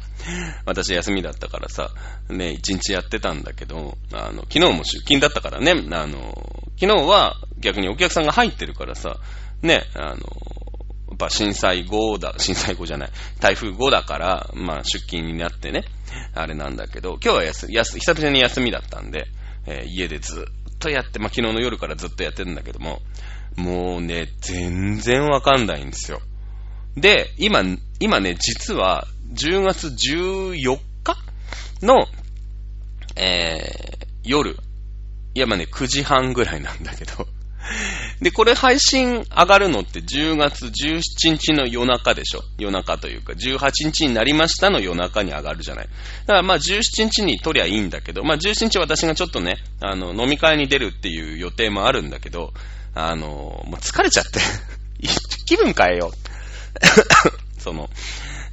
[0.67, 1.91] 私休みだったからさ、
[2.29, 6.35] ね、一日やってたんだけど、あの、昨日も出勤だったからね、あの、
[6.79, 9.17] 昨日は逆にお客さんが入ってるからさ、
[9.63, 10.17] ね、あの、
[11.15, 13.11] やっぱ震災後だ、震災後じゃない、
[13.41, 15.85] 台風後だから、まあ出勤になってね、
[16.35, 19.29] あれなんだけど、今日は休、休、久々に休みだったんで、
[19.67, 23.01] えー、家でずっとやって、まあ昨日の夜からずっとやってるんだけども、
[23.57, 26.21] もうね、全然わかんないんですよ。
[26.97, 27.63] で、今、
[28.01, 31.17] 今ね、実は、10月14日
[31.83, 32.07] の、
[33.17, 34.57] えー、夜。
[35.35, 37.27] いや、まあね、9時半ぐらいなんだけど。
[38.25, 41.03] で、これ配信上がるのって10月17
[41.33, 42.41] 日の夜中でしょ？
[42.57, 45.89] 夜中というか、18日になりましたの夜中に上がるじゃない。
[46.25, 52.55] だからまあ17日に撮りゃいいんだけど、まあ17日私がちょっとね、あの、飲み会に出るっていう予定もあるんだけど、
[52.95, 54.41] あの、もう疲れちゃって、
[55.45, 56.17] 気分変えよう。
[57.61, 57.91] その、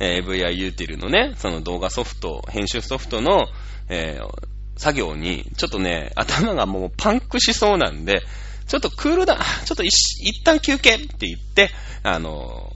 [0.02, 3.48] えー VI ユーティルのね、その動画ソフト、編集ソフトの、
[3.88, 8.24] えー作業に、ちょっとね、頭がもうパンクしそうなんで、
[8.68, 11.72] ちょっとクールダウン、 ちょっと一旦休憩って言って、
[12.04, 12.72] あの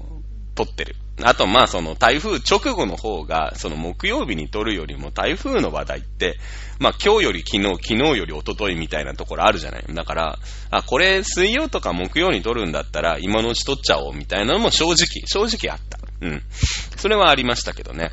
[0.55, 0.95] 撮ってる。
[1.23, 6.37] あと、まあ、その台風直後の方が、その木曜日に撮るよりも台風の話題って、
[6.77, 9.85] まあ、今日より昨日、昨日より一昨日みたいなところあるじゃない。
[9.93, 10.39] だから、
[10.71, 15.99] あ、これ水曜とか木曜に撮るんだったら、今のうち撮っちゃおうみたいなのも正直、正直あった。
[16.21, 16.43] うん。
[16.97, 18.11] それはありましたけどね。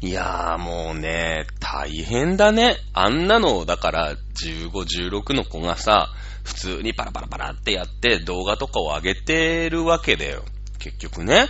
[0.00, 2.76] いやーもうね、大変だね。
[2.92, 6.10] あんなの、だから、15、16の子がさ、
[6.44, 10.44] 普通にパラパラパラってやって動画とかを上げてるわけだよ。
[10.78, 11.46] 結局ね。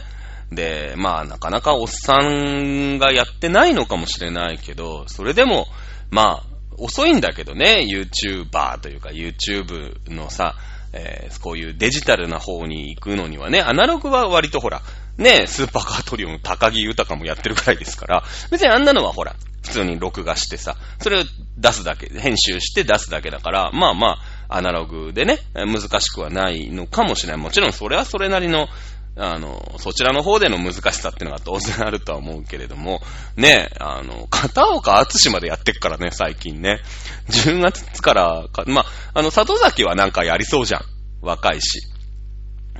[0.50, 5.66] で、まあなかなかおっさんがやってないのかもしれないけど、それでも、
[6.10, 10.56] まあ、遅いんだけどね、YouTuber というか YouTube のさ、
[10.92, 14.82] えーこういうデジタルな方に行くのにはね、アナログは割とほら、
[15.16, 21.24] ね、スーパーカートリオン高木豊もやってるくらいですから、別にあんなのはほら、普通に録画してさ、それを
[21.56, 24.18] 出すだけ、編集して出すだけだから、まあまあ、
[24.56, 27.42] アナログでね、難しくはないのかもしれない。
[27.42, 28.68] もちろんそれはそれなりの、
[29.16, 33.02] あの、そちらの方での難しさっていうのが当然あるとは思うけれども、
[33.36, 36.80] ね、あの、片岡厚までやってっからね、最近ね。
[37.28, 40.84] 10月からか、まあ、あの、里崎はなんかやりそうじゃん。
[41.20, 41.82] 若いし。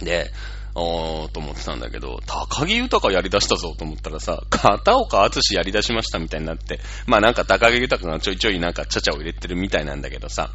[0.00, 0.30] で、
[0.74, 10.50] おーと思ってたんだけど、高木豊やり出したぞと思ったらさ、片岡厚やり出しましたみたいになって、まあなんか高木豊がちょいちょいなんかちゃちゃを入れてるみたいなんだけどさ、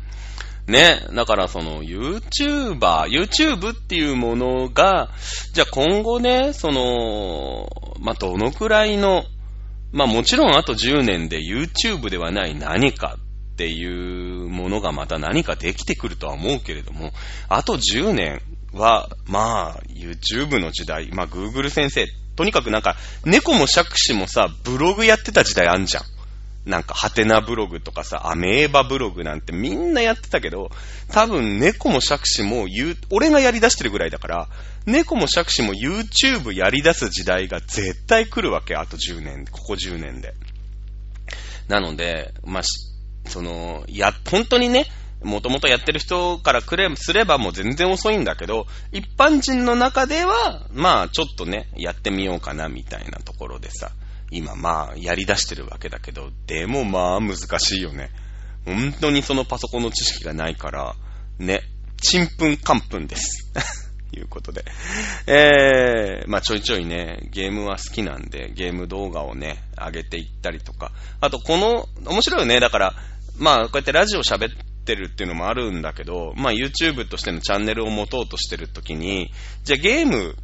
[0.67, 5.09] ね、だからその YouTuber、YouTube っていうものが、
[5.53, 7.69] じゃあ今後ね、その、
[8.01, 9.23] まあどのくらいの、
[9.93, 13.17] まあもちろんあと10年で YouTube ではない何か
[13.53, 17.13] っていうものがまた何かできてくるとは思うけれども、
[17.47, 18.41] あと10年
[18.73, 26.03] は、まあ YouTube の時代、まあ Google 先生、とにかくなんか猫も杓子もさ、ブログやってた時代あんじゃん。
[26.67, 30.69] なんか、ハテナブログとかさ、アメーバブログなんてみんなやってたけど、
[31.11, 34.49] 多分猫も杓子も言う、俺がやり出してるぐらいだから、
[34.85, 40.33] 猫も杓子も YouTube やり出す時代が絶対来るわけ、あと10年、ここ10年で。
[41.69, 42.63] なので、まあ、
[43.29, 44.87] その、や、本当にね、
[45.23, 53.91] もともとやってる人からくれ、すればもう全然遅いんだけど、一般人の中では、まあちょっとね、やってみようかなみたいなところでさ、
[54.31, 58.09] 今まあやり出してるわけだけど、でもまあ難しいよね。
[58.65, 60.95] 本当にそのパソコンの知識がないから、
[61.39, 61.61] ね、
[62.01, 63.51] ちんぷんかんぷんです。
[64.13, 64.63] いうことで。
[65.27, 70.91] えー、まあちょいちょいね、ゲームは好きなんで、ゲーム動画をね、上げていったりとか。
[71.19, 72.59] あと、この、面白いよね。
[72.59, 72.93] だから、
[73.37, 74.55] まあこうやってラジオ喋っ
[74.85, 79.31] てるっていうのもあるんだけど、まあ YouTube としてのチャンネルを持とうとしてるときに、
[79.63, 80.35] じゃあゲーム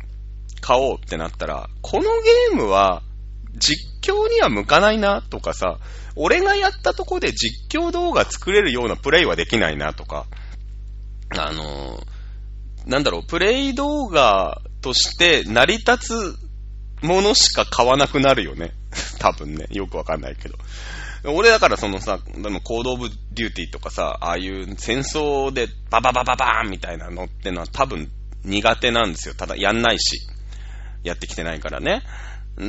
[0.62, 3.02] 買おうってなったら、このゲームは
[3.56, 5.80] 実況には向かないなとかさ、
[6.16, 10.26] 俺がやったとこで実況動画作れるようなプレイはできないなとか、
[11.38, 12.14] あのー
[12.86, 18.74] なんだろう、プレイ動画として成り立つものしか買わなくなるよね。
[19.20, 19.68] 多分ね。
[19.70, 20.58] よくわかんないけど。
[21.26, 28.12] 俺だからそのさ、でもコードオブデューティーとかさ、ああいう戦争でバババババーンみたいなのってのは多分
[28.44, 29.36] 苦手なんですよ。
[29.36, 30.28] ただやんないし。
[31.04, 32.02] やってきてないからね。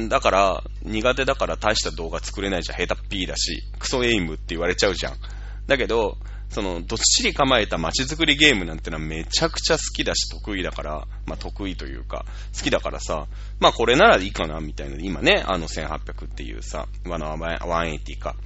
[0.09, 2.79] だから、苦手だから大した動画作れないじゃん。
[2.79, 5.15] 下手っぴーだし、クソエイムって言われちゃうじゃん。
[5.67, 6.17] だけど、
[6.49, 12.25] その、どっしり構えた街づくりゲームなんてのはめちゃくちゃ好きだし得意だから、まあ得意というか、
[12.57, 13.27] 好きだからさ、
[13.61, 18.37] まあこれならいいかなみたいな、今ね、あの1800っていうさ、ワナ180か、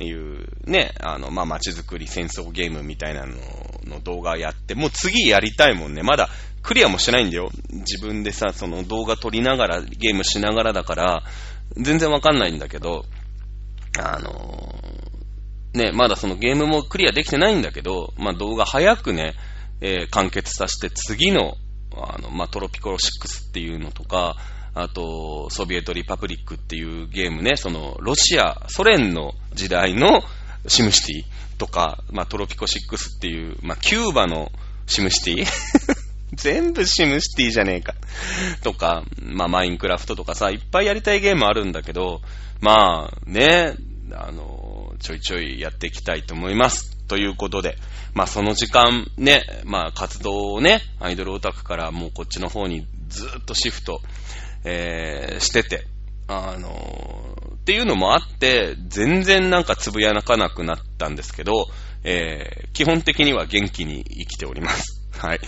[0.00, 3.36] いうね、あの、まあ街づくり戦争ゲームみたいなの
[3.84, 6.02] の動画やって、もう次やりたいもんね。
[6.02, 6.28] まだ
[6.62, 7.50] クリアもしてないんだよ。
[7.70, 11.22] 自分でさ、その動画撮りながら、ゲームしながらだから、
[11.76, 13.04] 全然わかんないんだけど、
[13.98, 14.82] あの
[15.74, 19.34] ね、まだそのゲームもクリアできてないんだけど、まあ動画早くね、
[19.80, 21.56] えー完結させて次の、
[21.96, 24.36] あの、まあトロピコロ6っていうのとか、
[24.74, 30.22] あと、ソビエトリパブリックっていうゲームね、その、ロシア、ソ連の時代の
[30.66, 34.50] シムシティとか、まあトロピコ6っていう、まあキューバの
[34.86, 35.46] シムシティ
[36.34, 37.94] 全部シムシティじゃねえか。
[38.62, 42.20] とか、まあマインクラフトとかさ、いっぱいやりたいゲームあるんだけど、
[42.60, 43.74] まあね、
[44.12, 46.96] あの、ちょいちょいやっていきたいと思います。
[47.06, 47.76] ということで、
[48.14, 54.00] まあその時間ね、まあ活動をね、アイドルオタクからもうこっちの方にずーっとシフト、
[54.64, 55.86] えーしてて、
[56.28, 61.66] あのっていうのもあって、全然なんかつぶやかなくなったんですけど、
[62.04, 65.01] えー基本的には元気に生きております。
[65.18, 65.40] はい。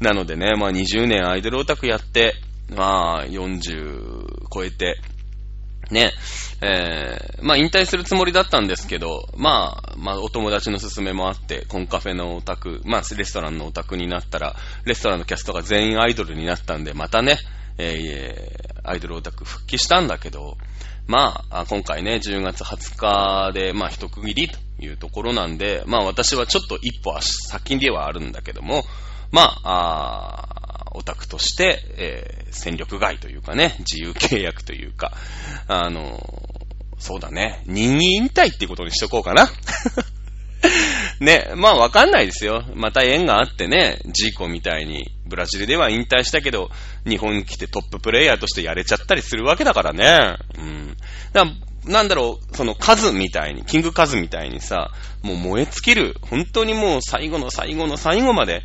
[0.00, 2.34] なのでね、まあ20年アイドルオタクやって、
[2.74, 5.00] まあ40超えて、
[5.90, 6.12] ね、
[6.60, 17.38] えー、まあ引退するつもりだったんですけど、まあ、まあお友達の勧めもあって、コンカフェのオタク、まあレストランのオタクになったら、レストランのキャストが全員アイドルになったんで、またね、
[17.78, 20.56] えー、アイドルオタク復帰したんだけど、
[21.06, 28.84] まあ、今回ね、10月20日で、まあ一区切りというところなんで、まあ私はちょっと一歩足先ではあるんだけども、
[29.32, 35.12] まあ、あオタクとして、えー、戦力外というかね、自由契約というか、
[35.68, 36.20] あの
[36.98, 39.50] そうだね、任意引退ってことにしとこうかな。
[41.20, 42.64] ね、まあわかんないですよ。
[42.74, 46.70] また縁があってね、ジーコみたいにブラジルでは引退したけど、
[47.06, 50.36] 日本に来てトッププレイヤーとしてやれちゃったりするわけだからね。
[50.58, 50.96] うん。
[51.32, 51.44] だ
[51.86, 54.90] なんだろう、その数みたいに、キングカズみたいにさ、
[55.22, 58.62] もう燃え尽きる、本当にもう最後の最後の最後まで、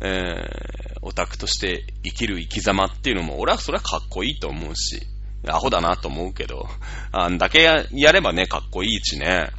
[0.00, 5.00] えー、オタクとして生きる生き様っていうのも、俺はそれはかっこいいと思うし、
[5.48, 6.66] アホだなと思うけど、
[7.12, 9.50] あんだけややればね、かっこいいしね。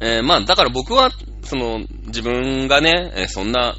[0.00, 1.10] えー、まあ、だから僕は、
[1.42, 3.74] その、自分がね、そんな、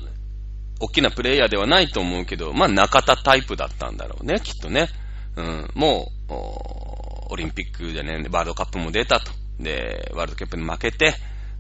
[0.79, 4.89] 大きなプレイヤーではないと思うけど、まあ、中田タイプだったんだろうね、きっとね。
[5.35, 6.35] うん、もう、
[7.29, 9.31] オリンピックでねえ、ワールドカップも出たと。
[9.59, 11.15] で、ワールドカップに負けて、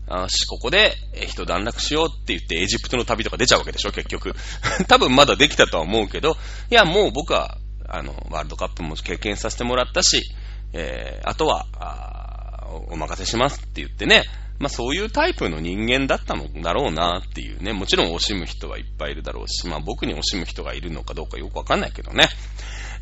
[0.07, 0.93] あし、ここで、
[1.27, 4.35] 一段落しようって言って、エジプトの旅とか出ちゃうわけでしょ、結局。
[4.87, 6.37] 多分まだできたとは思うけど、
[6.69, 7.57] いや、もう僕は、
[7.87, 10.21] あの、ワールドカップも経験させてもらったし、
[10.73, 12.15] えー、あとは、あ
[12.89, 14.23] お任せしますって言ってね、
[14.59, 22.27] まあそういうタイプの人間だったのだろうなっていうね、もちろん惜しむ人はいっぱいいるだろうし、まあ僕に惜しむ人がいるのかどうかよくわかんないけどね、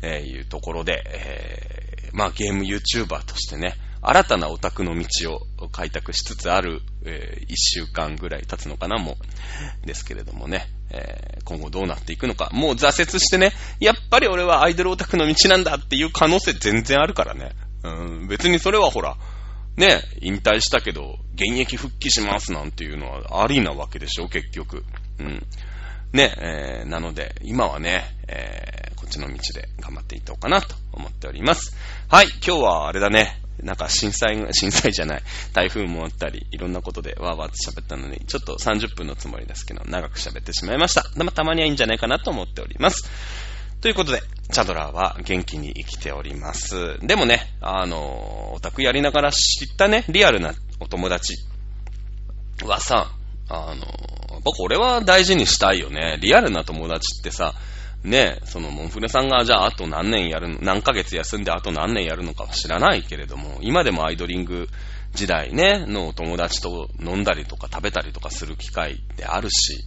[0.02, 9.16] えー、いうところで、えー、まあゲーム YouTuber としてね、新たなオタクの道を開拓しつつある、えー、一週間ぐらい経つのかな、も
[9.82, 9.86] う。
[9.86, 12.50] ですけれどもね、えー、今後どうなっていくのか。
[12.52, 17.52] もう挫折してね、やっぱり俺はアイドルオタクの道なんだっていう可能性全然あるからね。
[17.82, 17.90] う
[18.24, 19.16] ん、別にそれはほら、
[19.76, 24.84] ね、引退したけど、現役復帰しますなんていうのはありなわけでしょ、結局。
[25.18, 25.46] うん。
[26.14, 31.76] ね、えー、なので、今はね、えー、こっちの道で頑張っていこうかなと思っております。
[32.08, 41.02] はい、今日はあれだね、なんか震災、 震災じゃない、台風もあったり、いろんなことでわーわーって喋ったのに、ちょっと30分のつもりですけど、長く喋ってしまいました。
[41.02, 43.10] たまにはいいんじゃないかなと思っております。
[43.80, 46.98] ということで、チャドラーは元気に生きております。
[47.00, 51.34] でもね、あの、オタクやりながら知ったね、リアルなお友達
[52.62, 53.10] はさ、
[53.48, 56.18] あの、僕俺は大事にしたいよね。
[56.20, 57.54] リアルな友達ってさ、
[58.02, 64.68] ね、そのモンフレさんがじゃああと何年やるの、何ヶ月休んであと何年やるのかは知らないけれども、今でもアイドリング
[65.14, 69.86] 時代ね、の友達と飲んだりとか食べたりとかする機会ってあるし、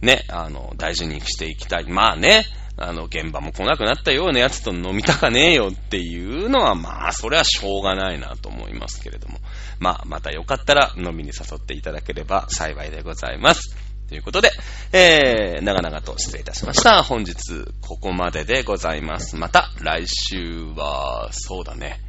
[0.00, 1.84] ね、あの、大事にしていきたい。
[1.88, 2.44] まあね、
[2.76, 9.38] あの、現場も来なくなったようなやつと飲みたかねえよっていうのは、まあ、それはしょうがないなと思いますけれども。
[9.78, 13.76] まあ、またよかったら飲みに誘っていただければ幸いでございます。
[14.08, 14.50] ということで、
[14.92, 17.02] えー、長々と失礼いたしました。
[17.02, 17.34] 本日、
[17.82, 19.36] ここまででございます。
[19.36, 22.00] また、来週は、そうだね。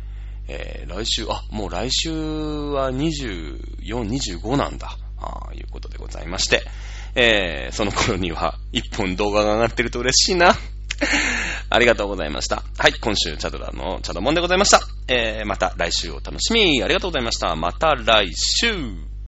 [0.48, 4.98] えー、来週、あ、もう来週は24、25なんだ。
[5.22, 6.64] あいうことでございまして、
[7.16, 10.56] えー、その頃には一本動画が上がってると嬉しいな。
[11.70, 12.64] ありがとうございました。
[12.78, 14.82] はい、今週、チャドラのチャドモンでございました。
[15.08, 16.82] えー、また来週お楽しみ。
[16.84, 17.56] ありがとうございました。
[17.56, 19.09] また来週。